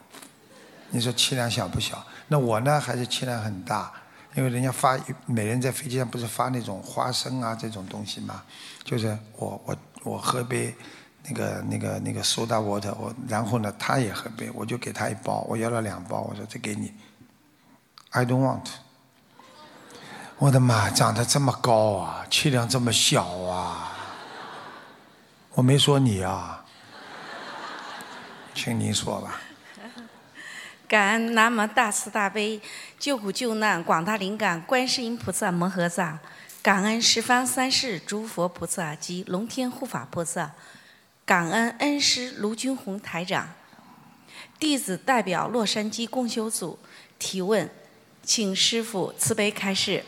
[0.89, 2.03] 你说气量小不小？
[2.29, 3.93] 那我呢，还是气量很大？
[4.35, 8.43] 因为人家发，每人在飞机上不是发那种花生啊这种东西吗？
[8.83, 10.75] 就是我我我喝杯
[11.29, 16.93] 那个那个那个 soda water，我然后呢，他也喝杯，我就给他一包，我要了两包，我说这给你。
[18.11, 18.67] I don't want。
[20.39, 23.93] 我的妈，长得这么高啊，气量这么小啊！
[25.55, 26.65] 我没说你啊，
[28.55, 29.41] 请您说吧。
[30.87, 32.63] 感恩南无大慈大悲
[32.99, 36.21] 救苦救难广大灵感观世音菩萨摩诃萨，
[36.63, 40.53] 感恩十方三世诸佛菩萨及龙天护法菩萨，
[41.29, 43.51] 感恩恩师卢军宏台长。
[44.59, 46.79] 弟子代表洛杉矶共修组
[47.19, 47.69] 提问，
[48.23, 50.07] 请师傅慈悲开示。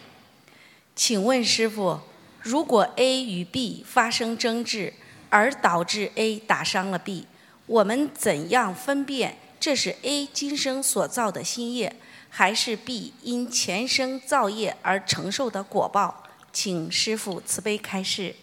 [0.96, 2.00] 请问师傅，
[2.40, 4.94] 如果 A 与 B 发生争执，
[5.28, 7.26] 而导致 A 打伤了 B，
[7.66, 11.94] 我们怎样分辨这是 A 今生所造的新业，
[12.30, 16.24] 还是 B 因前生造业而承受的果报？
[16.50, 18.34] 请师傅慈悲开示。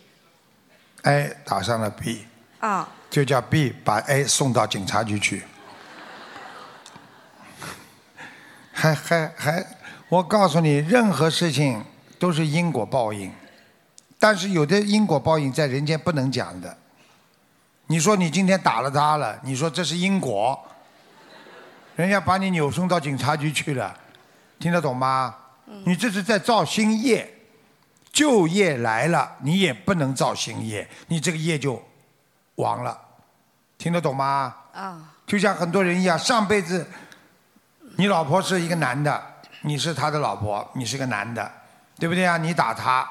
[1.01, 2.27] A 打伤了 B，
[2.59, 5.43] 啊，就叫 B 把 A 送到警察局去。
[8.71, 9.65] 还还还，
[10.09, 11.83] 我告诉你，任何事情。
[12.19, 13.31] 都是因果报应，
[14.17, 16.75] 但是有的因果报应在人间不能讲的。
[17.85, 20.59] 你说你今天打了他了，你说这是因果，
[21.95, 23.95] 人家把你扭送到警察局去了，
[24.57, 25.35] 听得懂吗？
[25.85, 27.31] 你这是在造新业，
[28.11, 31.79] 旧业来了，你也不能造新业，你这个业就
[32.57, 32.99] 亡了，
[33.77, 34.55] 听得懂吗？
[34.73, 36.87] 啊，就像很多人一样，上辈子
[37.97, 39.23] 你老婆是一个男的，
[39.61, 41.51] 你是他的老婆，你是个男的，
[41.99, 42.37] 对不对啊？
[42.37, 43.07] 你打他，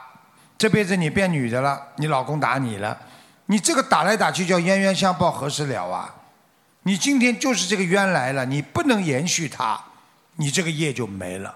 [0.58, 2.96] 这辈子你变女的了，你老公打你了，
[3.46, 6.14] 你这个打来打去叫冤冤相报何时了啊？
[6.82, 9.80] 你今天就是这个冤来了，你不能延续它，
[10.36, 11.54] 你这个业就没了，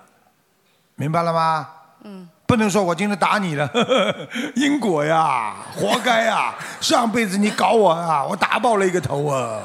[0.95, 1.68] 明白了吗？
[2.03, 2.28] 嗯。
[2.51, 6.53] 不能说我今天打你了，呵 呵因果呀，活该呀！
[6.80, 9.62] 上辈子你搞我啊，我打爆了一个头啊！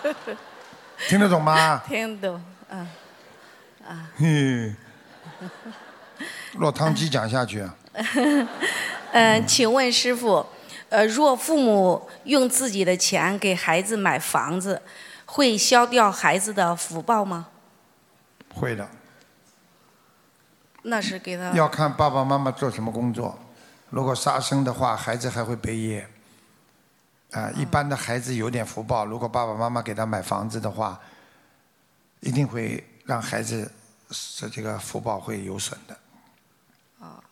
[1.08, 1.80] 听得懂吗？
[1.88, 2.38] 听懂，
[2.68, 2.86] 嗯，
[3.88, 4.76] 啊，哼，
[6.56, 7.74] 落汤鸡讲下去啊。
[9.12, 10.44] 嗯， 请问师傅，
[10.90, 14.82] 呃，若父母用自己的钱给孩子买房子，
[15.24, 17.46] 会消掉孩子的福报吗？
[18.54, 18.86] 会的，
[20.84, 23.38] 那是给他要看爸爸妈妈做什么工作。
[23.90, 26.08] 如果杀生的话，孩子还会背业。
[27.32, 31.00] 啊，一般的孩子有点福报，如果爸爸妈妈给他买房子的话，
[32.20, 33.68] 一定会让孩子
[34.10, 35.96] 是这个福报会有损的。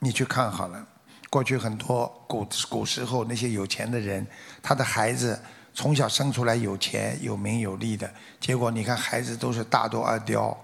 [0.01, 0.85] 你去看好了，
[1.31, 4.27] 过去很多古古时候那些有钱的人，
[4.61, 5.41] 他的孩子
[5.73, 10.57] 从小生出来有钱有名有利的，结果你看孩子都是大多二刁，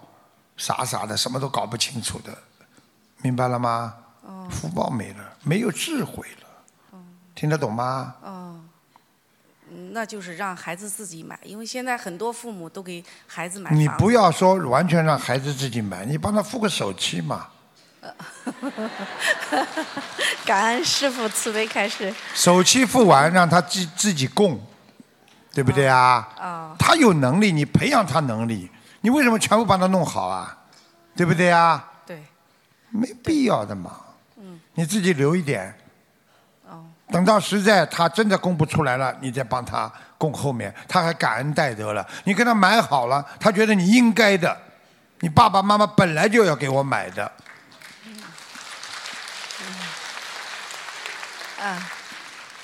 [0.57, 2.37] 傻傻的，什么都搞不清楚的，
[3.23, 3.95] 明白了吗？
[4.51, 6.99] 福报没了，没有智慧了，
[7.35, 8.15] 听得懂吗？
[9.93, 13.71] 那就是让孩子自己买，因为现在很多父母都给孩子买。
[13.73, 17.49] 你不要说完全让孩子自己买，你帮他付个首期嘛。
[20.47, 22.15] 感恩师傅慈悲开示。
[22.33, 24.59] 首期付完，让他自自己供，
[25.53, 26.27] 对不对啊？
[26.39, 26.75] 啊。
[26.79, 28.71] 他有能力，你培养他能力，
[29.03, 30.57] 你为什么全部帮他弄好啊？
[31.15, 31.85] 对不对啊？
[32.93, 33.01] 对。
[33.01, 34.01] 没必要的嘛。
[34.37, 34.61] 嗯。
[34.75, 35.75] 你自己留一点。
[36.69, 36.85] 哦。
[37.11, 42.07] 等到实在他真的供不出来了，你再帮他供后面，他还感恩戴德了。
[42.25, 44.57] 你给他买好了，他觉得你应该的，
[45.21, 47.33] 你爸爸妈妈本来就要给我买的。
[51.61, 51.91] 啊，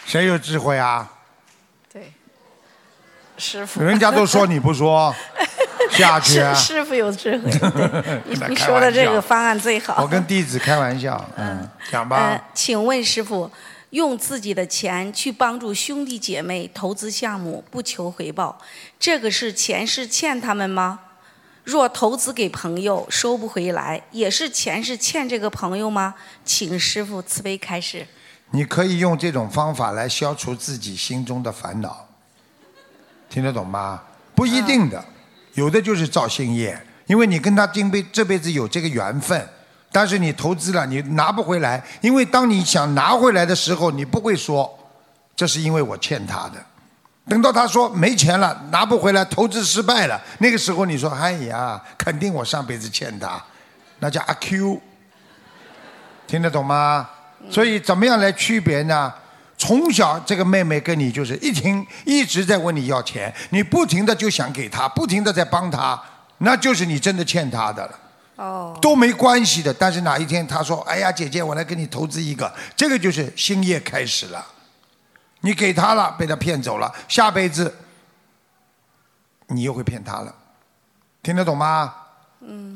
[0.06, 1.10] 谁有智慧啊？
[1.92, 2.12] 对。
[3.36, 3.82] 师傅。
[3.82, 5.12] 人家都说你不说，
[5.90, 6.52] 下去啊。
[6.54, 10.02] 师师傅有智慧，对 你你说的这个方案最好。
[10.02, 12.16] 我跟弟子开玩笑，嗯，讲吧。
[12.16, 13.50] 呃，请问师傅，
[13.90, 18.58] 用自己的钱去帮助兄弟姐妹投资项目，不求回报，
[18.98, 21.00] 这个是前世欠他们吗？
[21.64, 26.14] 若投资给朋友收不回来，也是前世欠这个朋友吗？
[26.44, 28.06] 请师傅慈悲开示。
[28.50, 32.06] 你可以用这种方法来消除自己心中的烦恼，
[33.30, 34.02] 听得懂吗？
[34.34, 35.02] 不一定的，
[35.54, 39.48] 有的就是造新业，因为你跟他今辈这辈子有这个缘分，
[39.90, 44.78] 但是你投资了，你拿不回来，因为当你想拿回来的时候，你不会说
[45.34, 46.54] 这是因为我欠他的。
[47.26, 53.42] 等到他说没钱了，拿不回来，投资失败了，那个时候你说，哎呀，肯定我上辈子欠他，
[54.00, 54.80] 那叫阿 Q，
[56.26, 57.08] 听得懂吗？
[57.50, 59.12] 所以怎么样来区别呢？
[59.56, 66.00] 从小这个妹妹跟你就是一听一直在问你要钱，你不停的就想给她，不停的在帮她，
[66.38, 67.98] 那就是你真的欠她的了。
[68.36, 68.78] 哦。
[68.82, 74.44] 都没关系的，但是哪一天她说：“哎呀，姐姐，我来给你投资一个。”这个就是新业开始了。
[75.40, 77.72] 你给她了，被她骗走了，下辈子
[79.48, 80.34] 你又会骗她了，
[81.22, 81.94] 听得懂吗？
[82.40, 82.73] 嗯，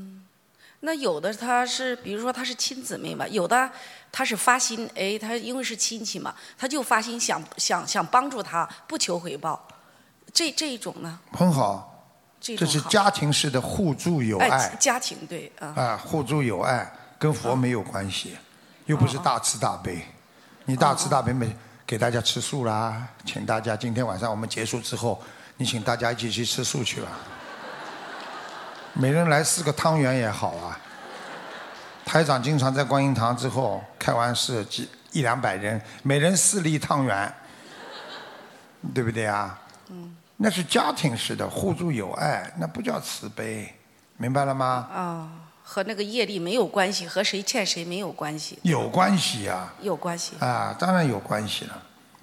[0.80, 3.68] 那有的他是，比如说他是亲姊妹嘛，有的
[4.12, 9.66] 他是发心，哎，他因为是亲戚嘛，他就发心想想想帮助他，不求回报，
[10.32, 11.18] 这这一种呢？
[11.32, 12.06] 很好，
[12.40, 14.76] 这是家庭式的互助友哎爱。
[14.78, 15.74] 家庭对啊。
[15.76, 18.36] 啊，互助友爱跟佛没有关系，
[18.86, 20.00] 又不是大慈大悲。
[20.64, 21.52] 你大慈大悲没
[21.84, 25.20] 给大家吃素啦，请大家今天晚上我们结束之后，
[25.56, 27.08] 你请大家一起去吃素去吧。
[28.94, 30.78] 每人来四个汤圆也好啊。
[32.04, 37.32] 台长经常在观音堂之后开完市，几一两百人，每人四粒汤圆，
[38.94, 39.58] 对不对啊？
[39.90, 40.16] 嗯。
[40.40, 43.74] 那是家庭式的互助友爱，那不叫慈悲，
[44.16, 44.88] 明白了吗？
[44.94, 45.28] 啊，
[45.64, 48.58] 和那个业力没有关系，和谁欠谁没有关系。
[48.62, 50.34] 有关系呀、有关系。
[50.38, 51.82] 啊，当然有关系了，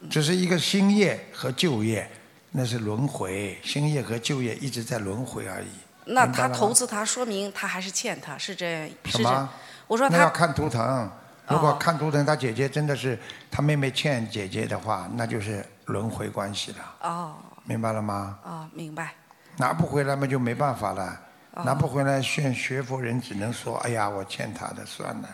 [0.09, 2.09] 只是一个新业和旧业，
[2.51, 5.67] 那是轮回，新业和旧业一直在轮回而已。
[6.05, 9.49] 那他投资他，说明他还是欠他，是这样，是这什么样。
[9.87, 11.11] 我说那要他看图腾，
[11.47, 13.19] 如果哦看图腾他姐姐真的是
[13.51, 18.39] 他妹妹欠姐姐的话，那就是轮回关系了，哦明白了吗？
[18.43, 19.13] 哦，明白。
[19.57, 21.19] 拿不回来嘛就没办法了，
[21.53, 25.29] 哦拿不回来学学佛人只能说，哎呀，我欠他的，算了，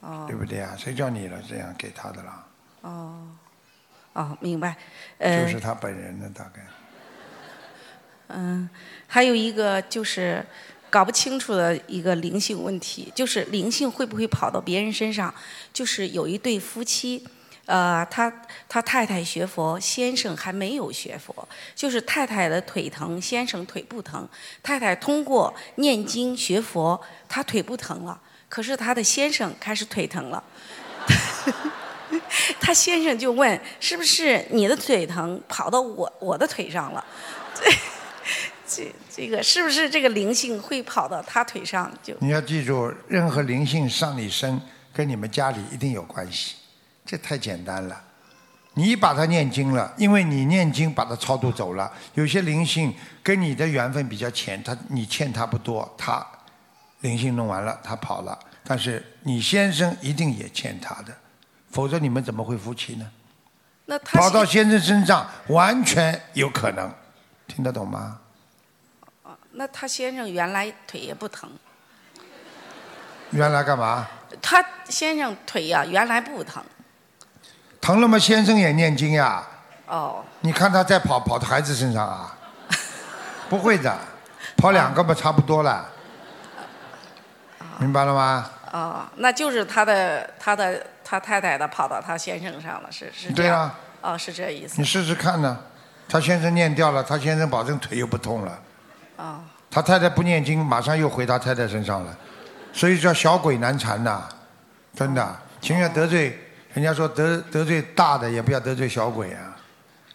[0.00, 0.74] 哦对不对啊？
[0.78, 2.44] 谁叫你了这样给他的啦？
[2.82, 3.28] 哦
[4.14, 4.76] 哦，明白。
[5.18, 6.62] 呃，就是他本人的大概。
[8.28, 8.68] 嗯，
[9.14, 10.44] 还有一个就是
[10.90, 15.32] 搞不清楚的一个灵性问题，就是灵性会不会跑到别人身上？
[15.72, 17.24] 就是有一对夫妻，
[17.66, 18.28] 呃，他
[18.68, 24.28] 他太太学佛，先生还没有学佛，就是太太的腿疼，先生腿不疼。
[24.64, 30.42] 太太通过念经学佛，他腿不疼了，可是他的先生开始腿疼了。
[32.58, 37.04] 他先生就问：“是不是你的腿疼跑到我我的腿上了？”
[37.54, 37.70] 这
[38.66, 41.92] 这这个是不是这个灵性会跑到他腿上？
[42.02, 44.60] 就你要记住，任何灵性上你身，
[44.92, 46.56] 跟你们家里一定有关系，
[47.06, 48.02] 这太简单了。
[48.74, 51.92] 你把它念经了，因为你念经把它超度走了。
[52.14, 52.92] 有些灵性
[53.22, 56.26] 跟你的缘分比较浅，他你欠他不多，他
[57.02, 58.36] 灵性弄完了，他跑了。
[58.64, 61.16] 但是你先生一定也欠他的，
[61.70, 63.08] 否则你们怎么会夫妻呢？
[63.86, 66.92] 那他跑到先先生身上完全有可能，
[67.46, 68.18] 听得懂吗？
[69.56, 71.48] 那他先生原来腿也不疼，
[73.30, 74.06] 原来干嘛？
[74.42, 76.62] 他先生腿呀、原来不疼
[77.80, 78.18] 疼了吗？
[78.18, 79.46] 先生也念经呀。
[79.86, 82.36] 哦你看他在跑跑到孩子身上啊？
[83.48, 83.96] 不会的，
[84.56, 85.88] 跑两个吧，差不多了。
[87.78, 88.50] 明白了吗？
[88.72, 93.46] 哦，那就是他的他的他太太的跑到他先生上了，是是这样。
[93.46, 94.84] 对啊，哦，是这意思你。
[94.84, 95.58] 试试看呢。
[96.06, 98.58] 他先生念掉了，他先生保证腿又不痛了。
[99.16, 99.40] 哦
[99.70, 102.16] 他太太不念经，马上又回他太太身上了，
[102.72, 104.22] 所以叫小鬼难缠呐，
[104.94, 106.38] 真的，情愿得罪，
[106.72, 109.56] 人家说得得罪大的也不要得罪小鬼啊。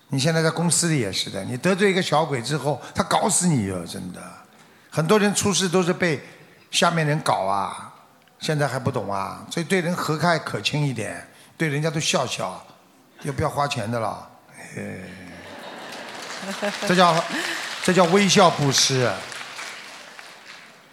[0.07, 4.21] 你现在在公司里也是的，你得罪一个小鬼之后，他搞死你哟，真的。
[4.89, 6.19] 很多人出事都是被
[6.71, 7.93] 下面人搞啊，
[8.39, 11.27] 现在还不懂啊，所以对人和蔼可亲一点，
[11.57, 12.65] 对人家都笑笑，
[13.23, 14.29] 又不要花钱的了，
[14.77, 14.99] 哎，
[16.87, 17.13] 这叫
[17.83, 19.11] 这叫微笑布施。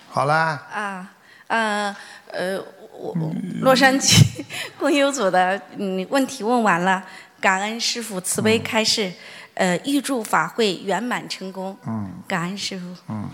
[0.09, 1.11] 好啦，啊，
[1.47, 1.95] 呃
[2.33, 2.59] 呃，
[2.93, 4.45] 我我洛杉矶
[4.79, 7.03] 共修组的嗯问题问完了，
[7.41, 9.13] 感恩师傅慈悲开示，
[9.55, 11.77] 呃，预祝法会圆满成功。
[11.87, 12.97] 嗯感恩师傅。
[13.09, 13.29] 嗯，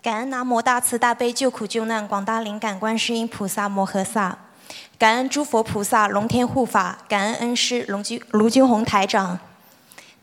[0.00, 4.38] 感恩南无大慈大悲救苦救难广大灵感观世音菩萨摩诃萨，
[5.00, 9.38] 感恩诸佛菩萨龙天护法，感恩恩师龙军卢军宏台长。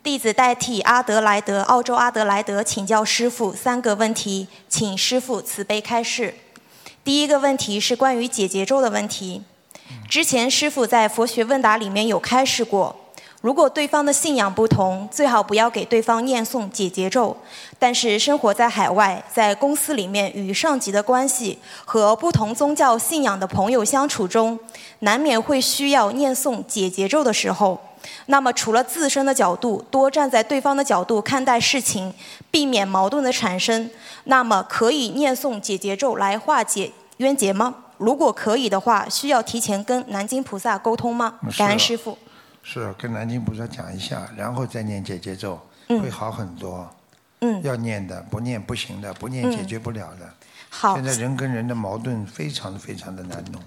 [0.03, 6.35] 弟子代替阿德莱德澳洲阿德莱德请教师父三个问题，请师傅慈悲开示。
[7.03, 9.41] 第一个问题是关于解结咒的问题。
[10.07, 12.95] 之前师傅在佛学问答里面有开示过，
[13.41, 17.37] 如果对方的信仰不同，最好不要给对方念诵解结咒。
[17.77, 24.59] 但是生活在海外，在公司里面与上级的关系和不同宗教信仰的朋友相处中，
[24.99, 27.79] 难免会需要念诵解结咒的时候。
[28.25, 32.11] 那么，除了自身的角度，多站在对方的角度看待事情，
[32.49, 33.89] 避免矛盾的产生，
[34.23, 37.75] 那么可以念诵解结咒来化解冤结吗？
[37.97, 41.35] 如果可以的话，需要提前跟南京菩萨沟通吗？
[41.55, 42.17] 感恩师傅。
[42.69, 45.57] 是跟南京菩萨讲一下，然后再念解结咒，
[45.87, 46.85] 嗯会好很多。
[47.39, 50.29] 嗯，要念的，不念不行的，不念嗯解决不了的。
[50.69, 53.61] 好现在人跟人的矛盾非常非常的难弄，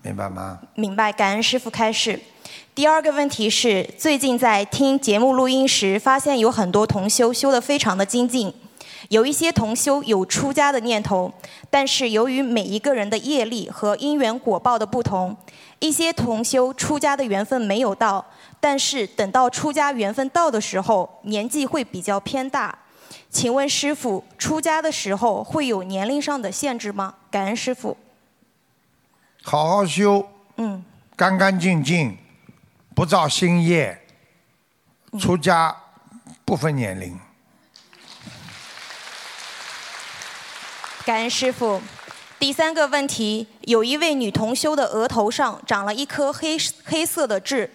[0.00, 0.58] 明白吗？
[0.74, 2.18] 明白，感恩师傅开示。
[2.74, 8.54] 第二个问题是，最近在听节目录音时，发现有很多同修修得非常的精进，
[9.10, 11.30] 有一些同修有出家的念头，
[11.68, 15.36] 但是由于每一个人的业力和因缘果报的不同，
[15.80, 18.24] 一些同修出家的缘分没有到，
[18.60, 22.76] 但是等到出家缘分到的时候，年纪会比较偏大。
[23.30, 27.14] 请问师傅，出家的时候会有年龄上的限制吗？
[27.30, 27.96] 感恩师傅。
[29.42, 30.84] 好好修，嗯，
[31.16, 32.16] 干干净净，
[32.94, 34.02] 不造新业，
[35.20, 35.74] 出家
[36.44, 37.18] 不分年龄。
[41.04, 41.80] 感恩师傅。
[42.38, 47.68] 第三个问题，有一位女同修的额头上长了一颗黑黑色的痣，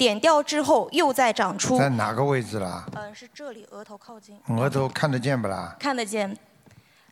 [0.00, 1.76] 点掉之后又再长出。
[1.78, 2.86] 在哪个位置啦？
[2.96, 4.40] 嗯，是这里额头靠近。
[4.48, 5.76] 额头看得见不啦？
[5.78, 6.34] 看得见。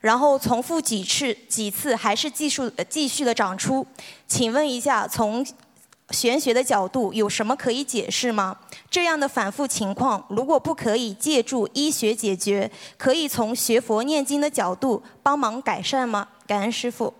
[0.01, 3.86] 然后重复几次，几次还是继续呃继续的长出。
[4.27, 5.47] 请问一下，从
[6.09, 8.56] 玄学的角度有什么可以解释吗？
[8.89, 16.27] 这样的反复情况，如果不可以借助医学解决，可以从学佛念经的角度帮忙改善吗？
[16.47, 17.12] 感恩师傅。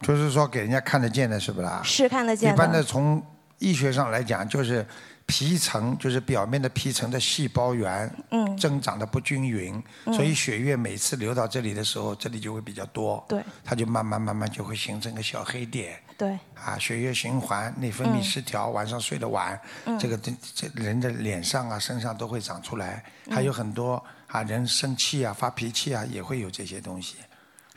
[0.00, 1.82] 就是说给人家看得见的，是不啦？
[1.84, 2.54] 是看得见的。
[2.54, 3.22] 一般的从
[3.62, 4.84] 医学上来讲，就是
[5.24, 8.56] 皮层，就是表面的皮层的细胞源，嗯。
[8.58, 10.12] 增长的不均匀，嗯。
[10.12, 13.40] 所以血液每次流到这里的时候，这里就会比较多，对。
[13.64, 15.96] 它就慢慢慢慢就会形成个小黑点。
[16.18, 18.22] 对，啊，血液循环、内分泌嗯。
[18.22, 19.96] 失调，晚上睡得晚，嗯。
[19.98, 27.16] 这个这这人的脸上啊、身上都会长出来，嗯还有很多啊人生气啊、发脾气啊，也会有这些东西。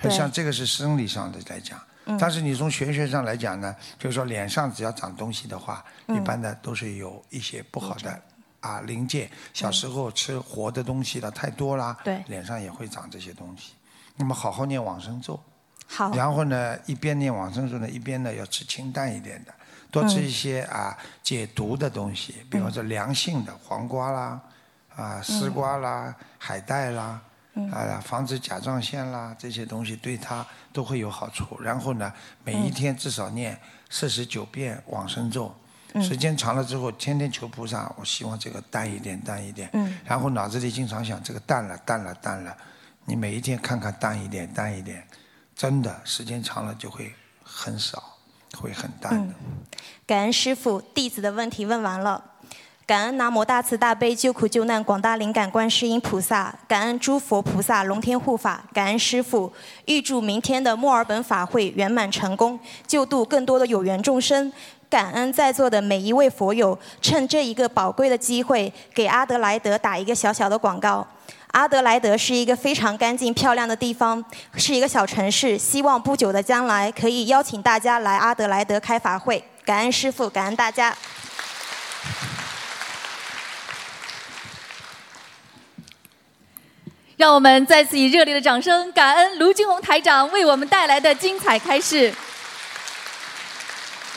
[0.01, 0.11] 对。
[0.11, 1.81] 像这个是生理上的来讲，嗯
[2.19, 8.21] 但是你从玄学上来讲呢，就是说脸上只要长东西的话，嗯一般的都是有一些不好的
[8.59, 9.29] 啊临界。
[9.53, 13.73] 小时候吃活的东西了太多啦，对脸上也会长这些东西。
[14.15, 15.39] 那么好好念往生咒。
[15.87, 16.13] 好。
[16.13, 19.53] 然后呢，一边念往生咒呢，一边呢要吃清淡一点的，
[19.91, 24.41] 多吃一些啊解毒的东西，比方说凉性的黄瓜啦，
[24.95, 27.31] 啊丝瓜啦、海带啦，嗯
[27.71, 31.59] 啊防止甲状腺啦这些东西对他都会有好处。
[31.61, 32.11] 然后呢，
[32.43, 33.59] 每一天至少念
[33.89, 35.47] 四十九遍往生咒。
[35.47, 39.69] 嗯时间长了之后，天天求菩萨，我希望这个淡一点，淡一点。
[39.71, 42.53] 嗯然后脑子里经常想，这个淡了，淡了，淡了。
[43.05, 45.07] 你每一天看看淡一点，淡一点，
[45.55, 48.17] 真的时间长了就会很少，
[48.57, 49.33] 会很淡的。
[50.05, 52.21] 感恩师傅，弟子的问题问完了。
[52.87, 59.51] 感恩南无大慈大悲救苦救难广大灵感观世音菩萨，感恩诸佛菩萨龙天护法，感恩师傅，
[59.85, 64.53] 预祝明天的墨尔本法会圆满成功，救度更多的有缘众生。
[64.87, 71.07] 感恩在座的每一位佛友，趁这一个宝贵的机会，给阿德莱德打一个小小的广告。
[71.53, 74.23] 阿德莱德是一个非常干净漂亮的地方，
[74.57, 75.57] 是一个小城市。
[75.57, 79.43] 希望不久的将来可以邀请大家来阿德莱德开法会。
[79.65, 80.95] 感恩师傅，感恩大家。
[87.17, 92.13] 让我们再次以热烈的掌声，感恩卢军红台长为我们带来的精彩开示。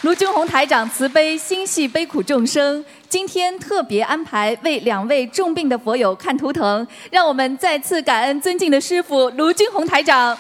[0.03, 10.37] 卢军红台长慈悲心系悲苦众生，今天特别安排为两位重病的佛友看图腾，让我们再次感恩尊敬的师傅卢军红台长。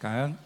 [0.00, 0.36] 感恩，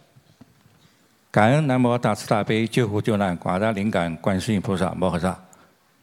[1.31, 5.39] 感恩南无大慈大悲救苦救难广大灵感观世音菩萨摩诃萨，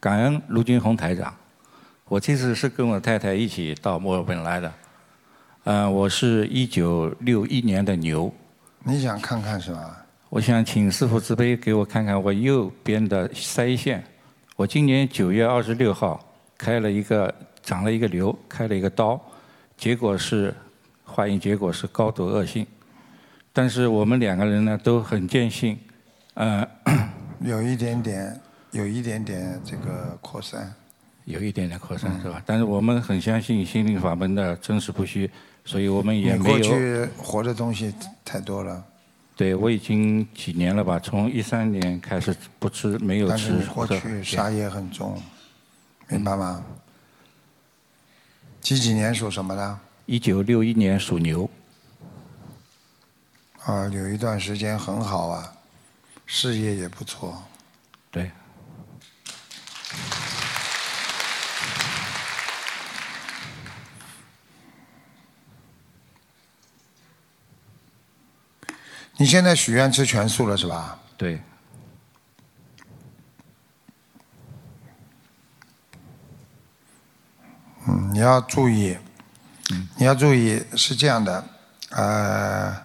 [0.00, 1.34] 感恩卢军红台长。
[2.06, 4.72] 我这次是跟我太太一起到墨尔本来的，
[5.64, 8.32] 嗯、我是一九六一年的牛。
[8.84, 10.04] 你想看看是吧？
[10.28, 14.04] 我想请师傅慈悲给我看看我右边的腮腺。
[14.54, 16.18] 我今年九月二十六号
[16.56, 17.32] 开了一个
[17.62, 19.20] 长了一个瘤，开了一个刀，
[19.76, 20.54] 结果是
[21.04, 22.66] 化验结果是高度恶性。
[23.52, 25.78] 但是我们两个人呢都很坚信，
[26.34, 26.66] 呃，
[27.40, 28.40] 有一点点，
[28.72, 30.74] 有一点点这个扩散。
[31.24, 32.40] 有一点点扩散是吧？
[32.46, 35.28] 但是我们很相信心灵法门的真实不虚，
[35.64, 36.60] 所以我们也没有。
[36.60, 37.92] 去活的东西
[38.24, 38.84] 太多了，
[39.34, 41.00] 对我已经几年了吧？
[41.00, 45.20] 从一三年开始不吃，没有但吃是过去杀业很重，
[46.06, 46.64] 明白吗？
[48.60, 49.78] 几几年属什么的？
[50.06, 51.50] 一九六一年属牛。
[53.64, 55.52] 啊，有一段时间很好啊，
[56.24, 57.42] 事业也不错。
[58.12, 58.30] 对。
[69.18, 70.98] 你现在许愿吃全素了是吧？
[71.16, 71.40] 对。
[77.88, 78.98] 嗯，你要注意，
[79.96, 81.44] 你要注意是这样的，
[81.90, 82.76] 呃，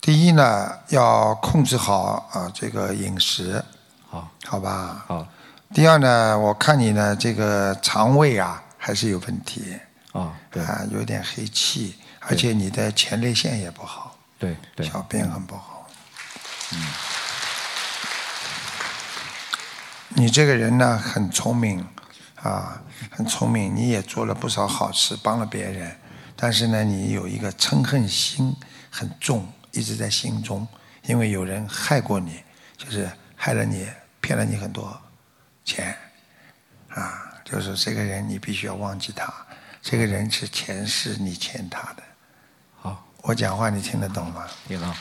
[0.00, 3.62] 第一呢，要控制好啊、这个饮食，
[4.08, 5.04] 好，好吧？
[5.08, 5.26] 好。
[5.74, 9.76] 第二呢，我看你呢这个肠胃啊还是有问题，
[10.12, 14.03] 啊，对，啊，有点黑气，而且你的前列腺也不好，
[14.44, 15.88] 对对，小便很不好。
[16.72, 16.78] 嗯，
[20.10, 21.86] 你这个人呢很聪明，
[22.36, 25.96] 啊，很聪明，你也做了不少好事，帮了别人，
[26.36, 28.54] 但是呢，你有一个嗔恨心
[28.90, 30.68] 很重，一直在心中，
[31.04, 32.42] 因为有人害过你，
[32.76, 33.88] 就是害了你，
[34.20, 35.00] 骗了你很多
[35.64, 35.96] 钱，
[36.90, 39.32] 啊，就是这个人你必须要忘记他，
[39.80, 42.02] 这个人是前世你欠他的。
[43.24, 44.44] 好，我讲话你听得懂吗？
[44.68, 44.94] 听懂。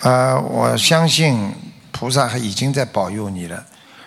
[0.00, 1.52] 呃，我相信
[1.92, 3.66] 菩萨还已经在保佑你了。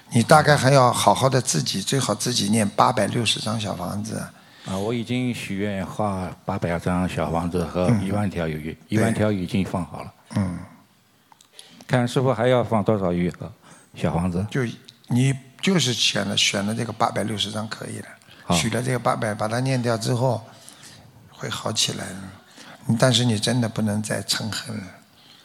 [0.10, 4.18] 你大概还要好好的自己，最好自己念八百六十张小房子，
[4.65, 10.14] 啊，我已经许愿画八百张小房子和嗯一万条鱼，一万条鱼已经放好了。
[10.36, 10.57] 嗯，
[11.88, 13.52] 看师傅还要放多少鱼和
[13.95, 14.44] 小房子？
[14.49, 14.61] 就
[15.07, 20.41] 你就是选了选了这个八百六十张可以了，好许了这个八百，把它念掉之后
[21.30, 22.15] 会好起来的。
[22.99, 24.84] 但是你真的不能再嗔恨了，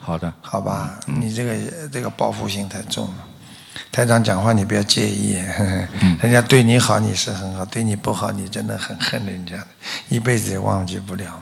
[0.01, 0.99] 好的，好吧？
[1.07, 3.25] 你这个这个报复心太重了。
[3.93, 5.89] 台长讲话你不要介意，呵呵
[6.21, 9.67] 人家对你好你是很好，对你不好你真的很恨人家的，
[10.09, 11.41] 一辈子也忘记不了，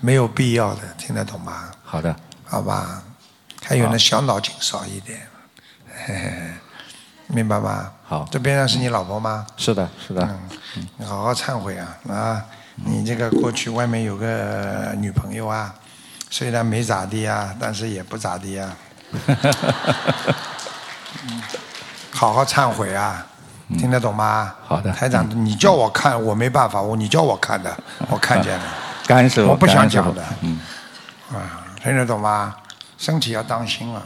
[0.00, 1.70] 没有必要的，听得懂吗？
[1.84, 3.02] 好的，好吧？
[3.62, 5.20] 还有呢，小脑筋少一点，
[6.06, 6.50] 嘿嘿嘿
[7.26, 7.92] 明白吗？
[8.04, 9.46] 好，这边上是你老婆吗？
[9.58, 10.22] 是的，是的。
[10.22, 10.58] 嗯，
[10.98, 12.44] 你好好忏悔啊啊！
[12.74, 15.74] 你这个过去外面有个女朋友啊，
[16.30, 18.76] 虽然没咋地啊，但是也不咋地啊。
[19.12, 19.36] 嗯
[22.12, 23.24] 好好忏悔啊，
[23.78, 24.54] 听得懂吗？
[24.66, 24.90] 好的。
[24.92, 27.76] 台长，你叫我看，我没办法，我你叫我看的，
[28.08, 28.64] 我看见了。
[29.06, 30.24] 干涉，我不想讲的。
[30.40, 30.58] 嗯，
[31.32, 32.56] 啊，听得懂吗？
[32.98, 34.02] 身体要当心了，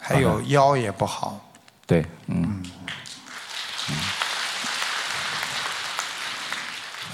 [0.00, 1.38] 还有腰也不好。
[1.86, 2.62] 对，嗯，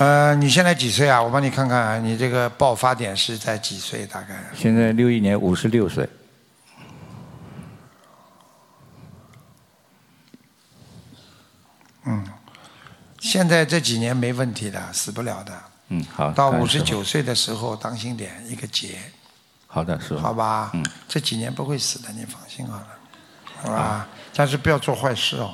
[0.00, 1.22] 呃，你现在几岁啊？
[1.22, 4.06] 我帮你看看，你这个爆发点是在几岁？
[4.06, 6.08] 大概现在六一年五十六岁。
[12.06, 12.26] 嗯，
[13.18, 15.52] 现在这几年没问题的，死不了的。
[15.88, 16.32] 嗯，好。
[16.32, 18.96] 到五十九岁的时候，当心点，一个劫，
[19.66, 20.18] 好的，师傅。
[20.18, 20.70] 好吧？
[20.72, 22.86] 嗯，这几年不会死的，你放心好了，
[23.62, 24.08] 好吧？
[24.34, 25.52] 但是不要做坏事哦，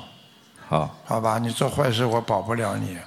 [0.69, 0.97] 好。
[1.03, 1.37] 好吧？
[1.37, 2.97] 你做坏事，我保不了你。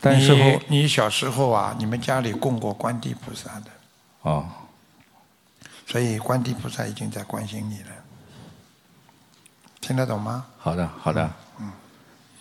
[0.00, 3.70] 但是你你小时候啊，你们家里供过观地菩萨的，
[4.22, 4.48] 哦，
[5.86, 7.90] 所以观地菩萨已经在关心你了，
[9.80, 10.46] 听得懂吗？
[10.58, 11.30] 好的，好的。
[11.58, 11.70] 嗯。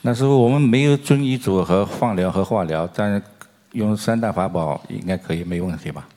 [0.02, 3.22] 那时候，我们没有遵医嘱和放疗和化疗，但是
[3.74, 6.08] 用三大法宝应该可以，没问题吧？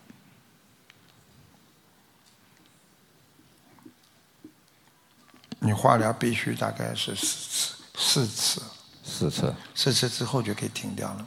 [5.59, 8.63] 你化疗必须大概是四次，四次，
[9.03, 9.55] 四次。
[9.75, 11.27] 四次之后就可以停掉了，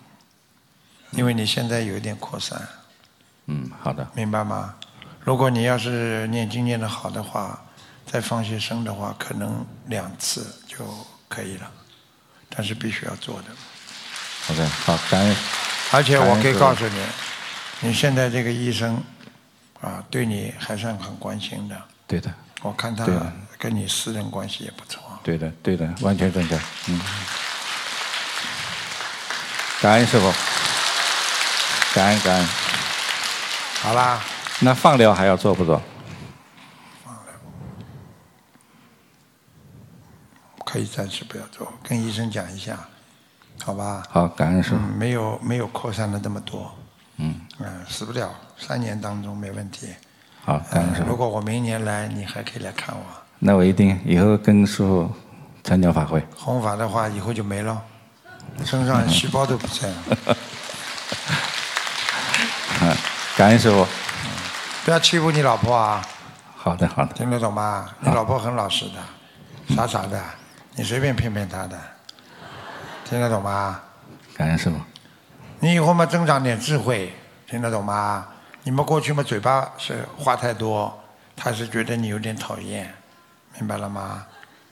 [1.16, 2.62] 因为你现在有一点扩散，
[3.48, 4.08] 嗯，好的。
[4.14, 4.76] 明白吗？
[5.22, 7.60] 如果你要是念经念得好的话，
[8.06, 10.86] 再放些生的话，可能两次就
[11.28, 11.72] 可以了，
[12.50, 13.48] 但是必须要做的。
[14.46, 15.36] 好的，好，感恩。
[15.92, 17.00] 而且我可以告诉你，
[17.80, 19.02] 你现在这个医生
[19.82, 21.82] 啊，对你还算很关心的。
[22.06, 22.32] 对的，
[22.62, 23.06] 我看他
[23.58, 25.02] 跟你私人关系也不错。
[25.24, 26.60] 对的，对的，完全正确。
[26.88, 27.02] 嗯。
[29.82, 30.32] 感恩师傅，
[31.96, 32.46] 感恩感恩。
[33.82, 34.20] 好啦。
[34.60, 35.82] 那放疗还要做不做？
[37.04, 37.34] 放疗
[40.66, 42.78] 可以暂时不要做，跟医生讲一下，
[43.64, 44.04] 好吧？
[44.10, 44.76] 好，感恩师傅。
[44.76, 46.74] 嗯，没有没有扩散的那么多，
[47.18, 49.88] 嗯，嗯，死不了，三年当中没问题。
[50.44, 51.10] 好，感恩师傅。
[51.10, 53.04] 如果我明年来，你还可以来看我。
[53.40, 55.10] 那我一定以后跟师傅
[55.64, 56.22] 参加法会。
[56.36, 57.82] 弘法的话，以后就没了，
[58.66, 60.38] 身上细胞都不在了。
[63.36, 63.86] 嗯，感恩师傅。
[64.86, 66.02] 不要欺负你老婆啊！
[66.56, 67.14] 好的，好的。
[67.14, 67.90] 听得懂吗？
[68.00, 70.22] 你老婆很老实的，傻傻的，
[70.76, 71.78] 你随便骗骗她的，
[73.04, 73.82] 听得懂吗？
[74.36, 74.78] 感恩师傅。
[75.60, 77.14] 你以后嘛增长点智慧，
[77.48, 78.28] 听得懂吗？
[78.64, 80.98] 你们过去嘛嘴巴是话太多，
[81.36, 82.94] 他是觉得你有点讨厌，
[83.58, 84.26] 明白了吗？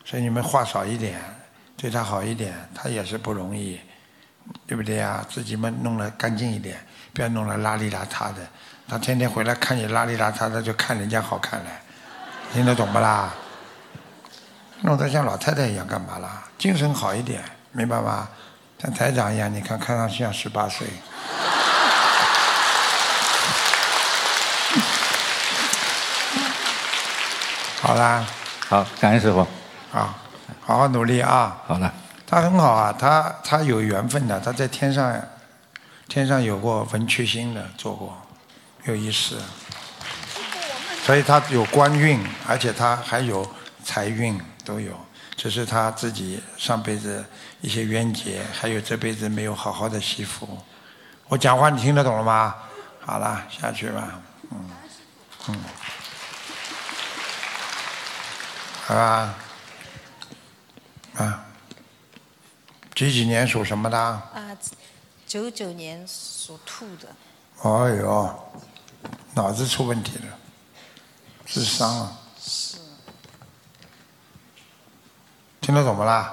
[0.06, 1.20] 所以你们话少一点，
[1.76, 3.80] 对他好一点，他也是不容易，
[4.68, 5.26] 对不对呀？
[5.30, 6.78] 自己们弄得干净一点，
[7.14, 8.42] 不要弄得邋里邋遢的。
[8.88, 11.66] 他天天回来看你邋里邋遢的，就看人家好看了，
[12.52, 13.30] 听得懂不啦？
[14.82, 16.44] 弄得像老太太一样干嘛啦？
[16.58, 17.42] 精神好一点，
[17.72, 18.28] 明白吗？
[18.82, 20.88] 像台长一样，你看看上去像十八岁。
[27.82, 28.26] 好啦，
[28.68, 29.48] 好，感恩师傅。
[29.92, 30.14] 好，
[30.66, 31.56] 好好努力啊！
[31.66, 31.94] 好了。
[32.28, 35.16] 他很好啊，他他有缘分的，他在天上，
[36.08, 38.22] 天上有过文曲星的，做过，
[38.86, 39.42] 有意思。
[41.06, 43.46] 所以他有官运，而且他还有
[43.84, 44.98] 财运都有，
[45.36, 47.26] 只是他自己上辈子
[47.62, 50.58] 一些冤结，还有这辈子没有好好的惜福。
[51.28, 52.56] 我讲话你听得懂了吗？
[53.02, 54.22] 好了，下去吧，
[54.52, 54.70] 嗯
[55.50, 55.60] 嗯，
[58.86, 59.36] 好吧，
[61.16, 61.46] 啊，
[62.96, 63.98] 几几年属什么的？
[63.98, 64.56] 啊，
[65.34, 67.08] 九九年属兔的，
[67.64, 68.40] 哎呦，
[69.34, 70.26] 脑子出问题了，
[71.44, 72.78] 智商啊，是
[75.60, 76.32] 听得懂不啦？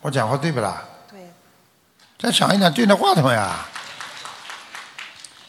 [0.00, 0.82] 我讲话对不啦？
[1.10, 1.30] 对，
[2.18, 3.66] 再响一点，对着话筒呀。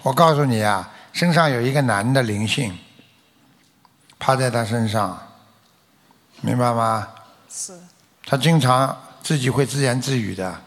[0.01, 2.77] 我告诉你啊，身上有一个男的灵性，
[4.19, 5.25] 趴在他身上，
[6.41, 7.07] 明白吗？
[7.49, 7.79] 是，
[8.25, 10.61] 他经常自己会自言自语的，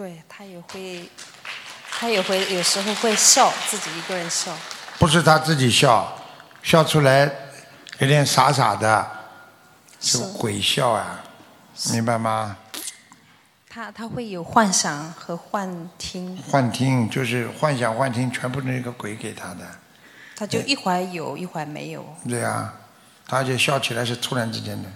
[0.00, 1.06] 对他也会，
[1.90, 4.50] 他也会有时候会笑，自己一个人笑。
[4.98, 6.10] 不是他自己笑，
[6.62, 7.30] 笑出来
[7.98, 9.10] 有点傻傻的，
[10.00, 11.20] 是是鬼笑啊，
[11.92, 12.56] 明白吗？
[13.68, 19.66] 他他会有幻想和幻听，幻听就是幻想幻听，全部那个鬼给他的，
[20.34, 22.02] 他就一会儿有，一会儿没有。
[22.26, 22.72] 对呀、
[23.28, 24.88] 他而且笑起来是突然之间的，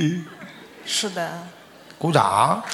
[0.86, 1.46] 是的，
[1.98, 2.64] 鼓掌。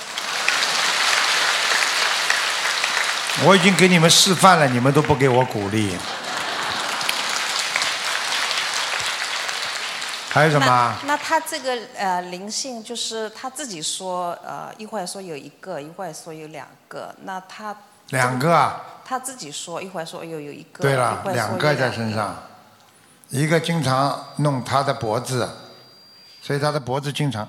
[3.42, 5.98] 我已经给你们示范了，你们都不给我鼓励。
[10.30, 10.96] 还有什么？
[11.02, 17.76] 那那他这个呃灵性，就是他自己说呃一会儿说有一个，一会儿说有两个，那他
[18.10, 18.80] 两个啊？
[19.04, 22.40] 他自己说一会儿说有有一个，对了，两个在身上，
[23.30, 25.48] 一个经常弄他的脖子，
[26.40, 27.48] 所以他的脖子经常。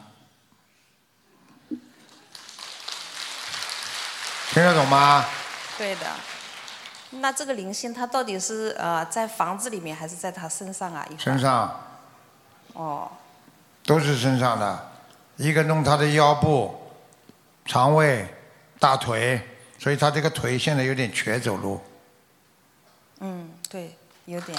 [4.52, 5.26] 听得懂吗？
[5.78, 6.08] 对的。
[7.22, 11.06] 那这个灵性，它到底是呃在房子里面，还是在他身上啊？
[11.18, 11.80] 身上
[12.74, 13.10] 哦，
[13.86, 14.92] 都是身上的，
[15.38, 16.92] 一个弄他的腰部、
[17.66, 18.28] 肠胃、
[18.80, 19.40] 大腿，
[19.78, 21.82] 所以他这个腿现在有点瘸走路。
[23.20, 23.96] 嗯，对，
[24.26, 24.58] 有点。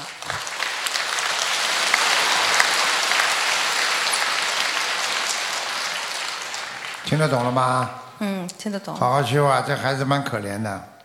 [7.05, 7.91] 听得懂了吗？
[8.21, 8.95] 嗯，听得懂。
[8.95, 10.96] 好好修啊，这孩子蛮可怜的。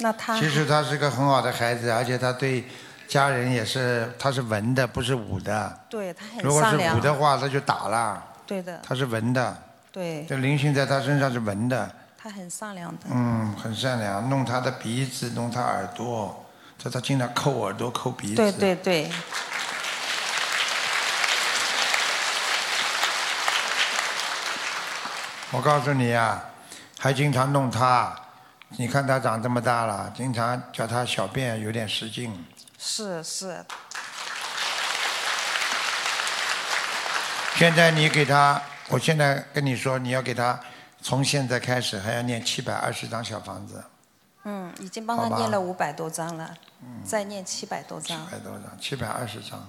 [0.00, 2.64] 那他其实他是个很好的孩子，而且他对
[3.06, 5.80] 家人也是，他是文的，不是武的。
[5.88, 6.76] 对他很如果是。
[6.96, 8.22] 武的话，他就打了。
[8.46, 8.80] 对的。
[8.82, 9.62] 他是文的，
[9.92, 13.02] 对，这灵性在他身上是文的，他很善良的。
[13.10, 16.46] 嗯，很善良，弄他的鼻子，弄他耳朵，
[16.78, 18.36] 这他经常抠耳朵、抠鼻子。
[18.36, 19.10] 对对对，
[25.52, 26.42] 我告诉你啊，
[26.98, 28.14] 还经常弄他，
[28.76, 32.32] 你看他长这么大了，经常叫他小便有点失禁。
[32.78, 33.64] 是是，
[37.56, 40.58] 现在你给他，我现在跟你说，你要给他
[41.02, 43.84] 从现在开始还要念七百二十张小房子，
[44.44, 46.56] 嗯，已经帮他念了五百多张了，
[47.04, 48.24] 再念七百多张。
[48.24, 48.32] 七。
[48.32, 49.68] 百多张，七百二十张，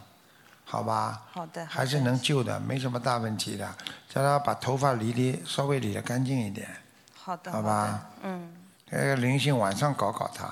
[0.63, 1.23] 好吧？
[1.33, 3.67] 好的，还是能救的，没什么大问题的。
[4.07, 6.69] 叫他把头发理理，稍微理得干净一点，
[7.13, 8.07] 好的，好吧？
[8.23, 8.53] 嗯，
[8.91, 10.47] 那个灵性晚上搞搞他，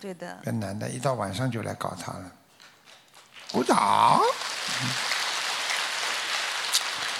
[0.00, 0.38] 对的。
[0.44, 2.32] 跟男的一到晚上就来搞他了。
[3.50, 4.20] 鼓掌，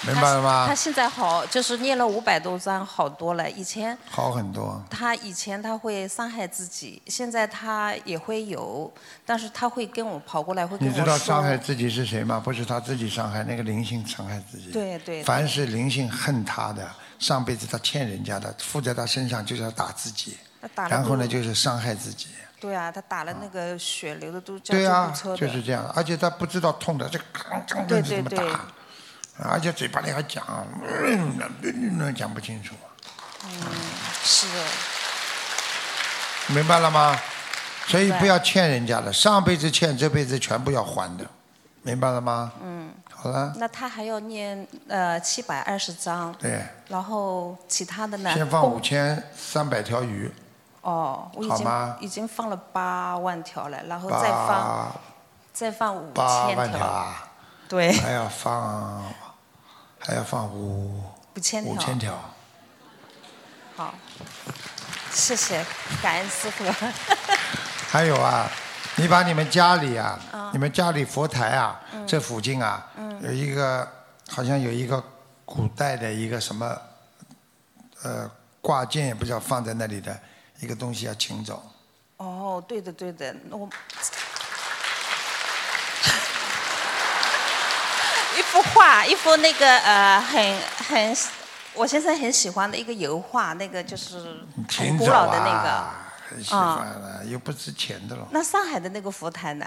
[0.02, 0.74] 明白了吗他？
[0.74, 3.50] 现在好，就是念了五百多章，好多了。
[3.50, 4.80] 以前好很多。
[4.88, 8.88] 他以前他会伤害自己，现在他也会有，
[9.26, 10.94] 但是他会跟我跑过来，会跟我。
[10.94, 12.38] 你知道伤害自己是谁吗？
[12.38, 14.70] 不是他自己伤害，那个灵性伤害自己。
[14.70, 15.24] 对对。
[15.24, 16.88] 凡是灵性恨他的，
[17.20, 20.36] 上辈子他欠人家的，附在他身上就是要打自己，
[20.88, 22.28] 然后呢就是伤害自己。
[22.58, 25.46] 对啊，他打了那个血流的都叫对啊救护车，的。
[25.46, 28.60] 就是这样，而且他不知道痛的，这吭吭对吭这么对对打，
[29.50, 30.44] 而且嘴巴里还讲，
[30.82, 32.74] 嗯讲不清楚，
[33.44, 33.50] 嗯，
[34.24, 34.64] 是的，
[36.48, 37.18] 明白了吗？
[37.86, 41.26] 所以不要欠人家的，上辈子欠，这辈子全部要还的，
[41.82, 42.52] 明白了吗？
[42.62, 42.92] 嗯。
[43.22, 48.32] 好了，那他还要念呃七百二十章，对，然后其他的呢？
[48.32, 50.32] 先放供五千三百条鱼，
[50.80, 54.96] 哦，我已经已经放了八万条了，然后再放
[55.52, 56.86] 再放五八千万条。
[56.86, 57.28] 啊，
[57.68, 59.04] 对，还要放
[59.98, 61.02] 还要放五
[61.34, 61.72] 五千条。
[61.74, 62.18] 五千条，
[63.76, 63.92] 好，
[65.12, 65.62] 谢谢，
[66.02, 66.64] 感恩师傅。
[67.90, 68.48] 还有啊，
[68.96, 73.88] 你把你们家里啊，嗯你们家里佛台啊，嗯这附近啊，嗯有一个
[74.28, 75.02] 好像有一个
[75.44, 76.76] 古代的一个什么，
[78.02, 78.30] 呃，
[78.60, 80.18] 挂件也不知道放在那里的
[80.60, 81.62] 一个东西要请走。
[82.18, 83.66] 哦，对的对的，我
[88.36, 91.16] 一幅画，一幅那个呃很很
[91.74, 95.99] 我先生很喜欢的一个油画，那个就是很古老的那啊，个。
[96.30, 98.28] 很喜欢了，又不值钱的了。
[98.30, 99.66] 那上海的那个佛台呢？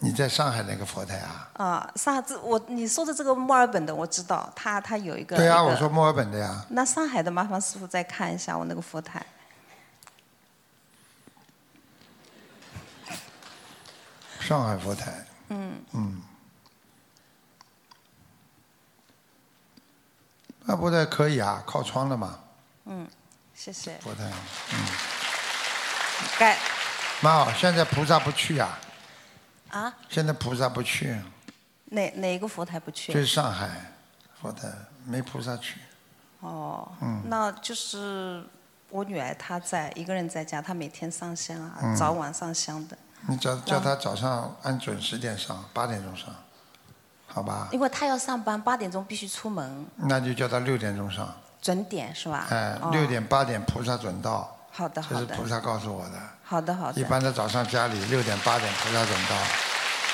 [0.00, 1.50] 你在上海那个佛台啊？
[1.54, 5.36] 啊，上海这我你说的这个墨尔本的我知道，他他有一个。
[5.36, 6.64] 对啊，我说墨尔本的呀。
[6.68, 9.24] 那上海的麻烦师傅再看一下我那个佛台。
[14.40, 16.22] 上海佛台，嗯，嗯，
[20.60, 22.38] 那佛台可以啊，靠窗的嘛，
[22.84, 23.06] 嗯，
[23.54, 23.98] 谢谢。
[23.98, 24.30] 佛台，
[24.72, 24.78] 嗯，
[26.38, 26.56] 感
[27.20, 27.52] 蛮好。
[27.52, 28.78] 现在菩萨不去啊，
[29.70, 29.94] 啊？
[30.08, 31.20] 现在菩萨不去，
[31.86, 33.12] 哪哪个佛台不去？
[33.12, 33.68] 就是上海
[34.40, 34.68] 佛台
[35.04, 35.80] 没菩萨去。
[36.40, 38.44] 哦，嗯那就是
[38.90, 42.96] 我女儿她在一个人在家，她每天上香啊，嗯早晚上香的。
[43.26, 46.32] 你叫叫他早上按准时点上，八点钟上，
[47.26, 47.68] 好吧？
[47.72, 51.28] 因为她要上班，八点钟必须出门，那就叫他六点钟上，
[51.60, 52.46] 准点是吧？
[52.50, 56.12] 哎，哦六点八点菩萨准到，好的好的这是菩萨告诉我的。
[56.44, 57.00] 好的好的。
[57.00, 59.36] 一般的早上家里六点八点菩萨准到，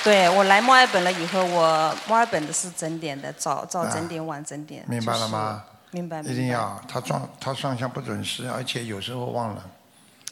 [0.02, 4.82] 对我来墨尔本了以后，我墨尔本的是整点的，早早整点，晚整点。
[4.84, 5.64] 啊明白了吗？
[5.90, 6.22] 明白。
[6.22, 9.62] 一定要，他撞他上香不准时，而且有时候忘了。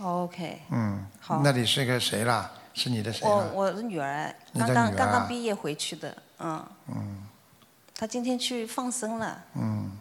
[0.00, 2.50] OK，嗯好，那里是个谁啦？
[2.72, 3.28] 是你的谁？
[3.28, 7.26] 我我的女儿刚刚刚刚毕业回去的，嗯，嗯
[7.94, 9.44] 她今天去放生了。
[9.54, 9.92] 嗯，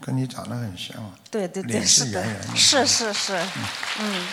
[0.00, 1.10] 跟你长得很像啊。
[1.30, 2.24] 对对对，脸是的。
[2.54, 2.86] 是。
[2.86, 3.46] 是是是，
[3.98, 4.28] 嗯，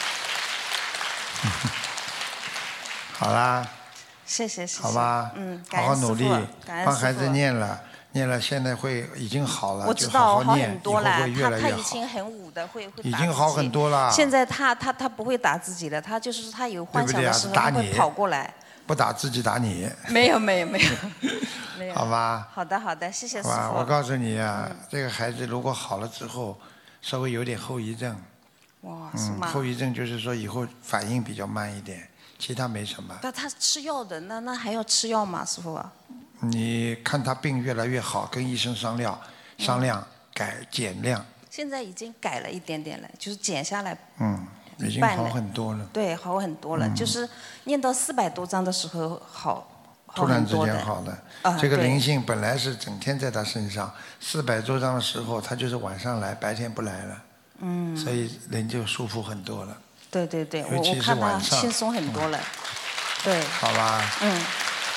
[3.13, 3.65] 好啦，
[4.25, 6.29] 谢谢谢谢，好吧，嗯，好好努力
[6.65, 7.81] 帮孩子念了，
[8.11, 11.59] 念了，现在会已经好了，我知道就好很，多了他。
[11.61, 18.53] 他以前很武的，会会已经好很多了现在他他他不会打自己了，他就是他有幻想的时候，他会跑过来。
[18.85, 20.89] 不打自己打你，没有没有没有
[21.79, 21.93] 没有。
[21.95, 22.47] 好吧？
[22.53, 23.77] 好的好的，谢谢师傅。
[23.77, 26.59] 我告诉你啊，嗯这个孩子如果好了之后，
[27.01, 28.15] 稍微有点后遗症，
[28.81, 29.47] 哇，是嗯，吗？
[29.47, 32.07] 后遗症就是说以后反应比较慢一点，
[32.37, 33.17] 其他没什么。
[33.21, 35.81] 那他吃药的，那那还要吃药吗，师傅？
[36.39, 39.17] 你看他病越来越好，跟医生商量
[39.57, 44.45] 商量改减量，现在已经改了一点点了，就是减下来，嗯，
[44.77, 45.85] 已经好很多了。
[45.93, 46.87] 对，好很多了。
[46.87, 46.95] 嗯。
[46.95, 47.27] 就是
[47.65, 49.67] 念到四百多章的时候好，
[50.05, 50.53] 好突然之。
[50.57, 57.17] 间好了，啊这个灵性本来是整天在他身上，四百多章的时候，他就是晚上来，白天不来了，
[57.61, 59.77] 嗯，所以人就舒服很多了，
[60.11, 62.39] 对对对，我尤其是我看他轻松很多了。
[63.23, 64.01] 对，好吧？
[64.21, 64.41] 嗯，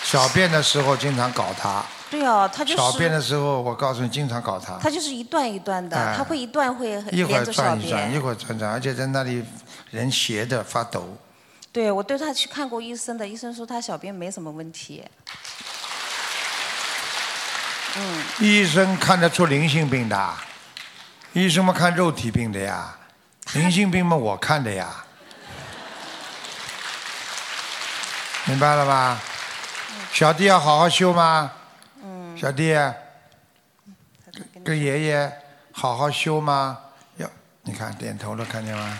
[0.03, 2.77] 小便的时候经常搞他，对哦，他就是。
[2.77, 6.15] 小便的时候我告诉你经常搞他，他就是一段一段的，哎。
[6.17, 8.19] 他会一段会一会儿连着小转一转，一。
[8.19, 9.45] 会儿转转，而且在那里
[9.91, 11.17] 人斜的发抖，
[11.73, 15.05] 对，我对他去看过医生的，医生说他小便没什么问题。
[17.97, 20.35] 嗯，医生看得出灵性病的，
[21.33, 22.97] 医生们看肉体病的呀，
[23.55, 25.05] 灵性病嘛我看的呀，
[28.45, 29.21] 明白了吧？
[30.13, 31.51] 小弟要好好修吗？
[32.03, 32.75] 嗯小弟，
[34.65, 35.33] 跟爷爷
[35.73, 36.79] 好好修吗？
[37.17, 37.31] 要
[37.63, 38.99] 你看点头了，看见吗？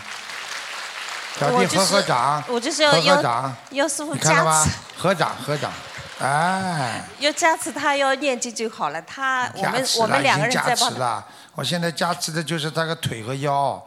[1.39, 4.77] 小弟合合掌，我就是要合合要掌，要师傅你看到吗加持，？
[4.97, 5.71] 合掌合掌，
[6.19, 7.01] 哎。
[7.19, 9.01] 要加持他要念经就好了。
[9.03, 10.79] 他我们我们两个人在帮他。
[10.79, 11.25] 加持了。
[11.55, 13.81] 我现在加持的就是他个腿和腰，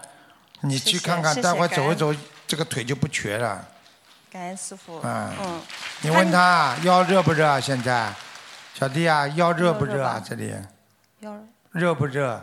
[0.61, 2.15] 你去看看，谢谢待会儿感走一走，
[2.47, 3.65] 这个腿就不瘸了。
[4.31, 5.01] 感恩师傅。
[5.03, 5.61] 嗯嗯，
[6.03, 7.59] 你问他腰热不热啊？
[7.61, 8.13] 现在，
[8.75, 10.23] 小弟啊，腰热不热啊？
[10.25, 10.55] 这里
[11.21, 11.33] 腰
[11.73, 12.41] 热不热？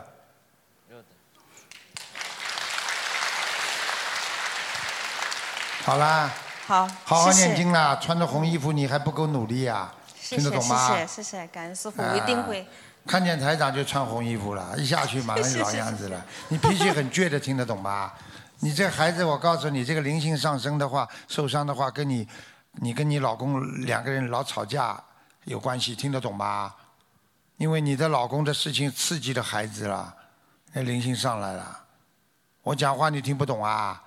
[5.88, 6.30] 好啦，
[6.66, 7.96] 好，好好谢谢念经啦！
[7.96, 9.90] 穿着红衣服，你还不够努力啊？
[10.14, 10.88] 谢谢听得懂吗？
[10.90, 12.68] 谢谢谢谢，感恩师傅，我一定会。
[13.06, 16.22] 看见台长就穿红衣服了，一下去马上就老样子了。
[16.48, 18.12] 你脾气很倔的，听得懂吗？
[18.58, 22.28] 你这孩子，我告诉你，这个灵性上升的话，受伤的话，跟你，
[22.72, 25.02] 你跟你老公两个人老吵架
[25.44, 26.74] 有关系，听得懂吗？
[27.56, 30.14] 因为你的老公的事情刺激了孩子了，
[30.74, 31.80] 那灵性上来了。
[32.62, 34.02] 我讲话你听不懂啊？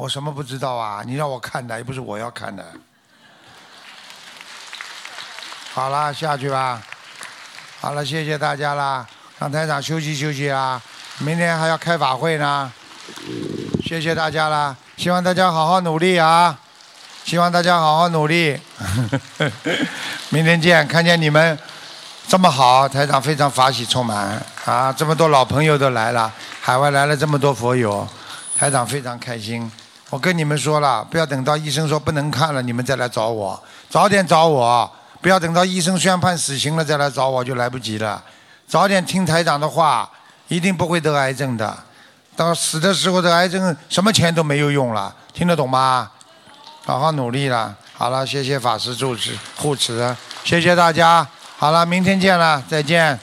[0.00, 1.02] 我什么不知道啊？
[1.04, 2.64] 你让我看的，又不是我要看的。
[5.74, 6.80] 好了，下去吧。
[7.82, 9.06] 好了，谢谢大家啦，
[9.38, 10.80] 让台长休息休息啊，
[11.18, 12.72] 明天还要开法会呢。
[13.84, 16.58] 谢谢大家啦，希望大家好好努力啊，
[17.24, 18.58] 希望大家好好努力。
[20.32, 21.58] 明天见，看见你们
[22.26, 28.08] 这么好，台长非常法喜充满啊，这么多老朋友都来了，海外来了这么多佛友，
[28.56, 29.70] 台长非常开心。
[30.10, 38.20] 我跟你们说了，不要等到医生说不能看了，你们再来找我，早点找我，不要等到医生宣判死刑了再来找我，就来不及了。
[38.66, 40.10] 早点听台长的话，
[40.48, 41.76] 一定不会得癌症的。
[42.34, 46.10] 到死的时候，这癌症什么钱都没有用了，听得懂吗？
[46.84, 47.76] 好好努力了。
[47.92, 51.24] 好了，谢谢法师主持护持，谢谢大家。
[51.56, 53.16] 好了，明天见了，再见。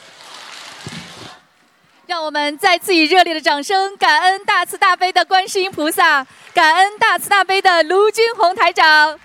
[2.05, 6.25] 让我们再次以热烈的掌声，感恩大慈大悲的观世音菩萨，
[6.57, 9.15] 感恩大慈大悲的卢军红台长。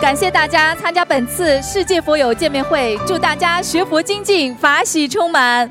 [0.00, 5.70] 感谢大家参加本次世界佛友见面会，祝大家学佛精进，法喜充满。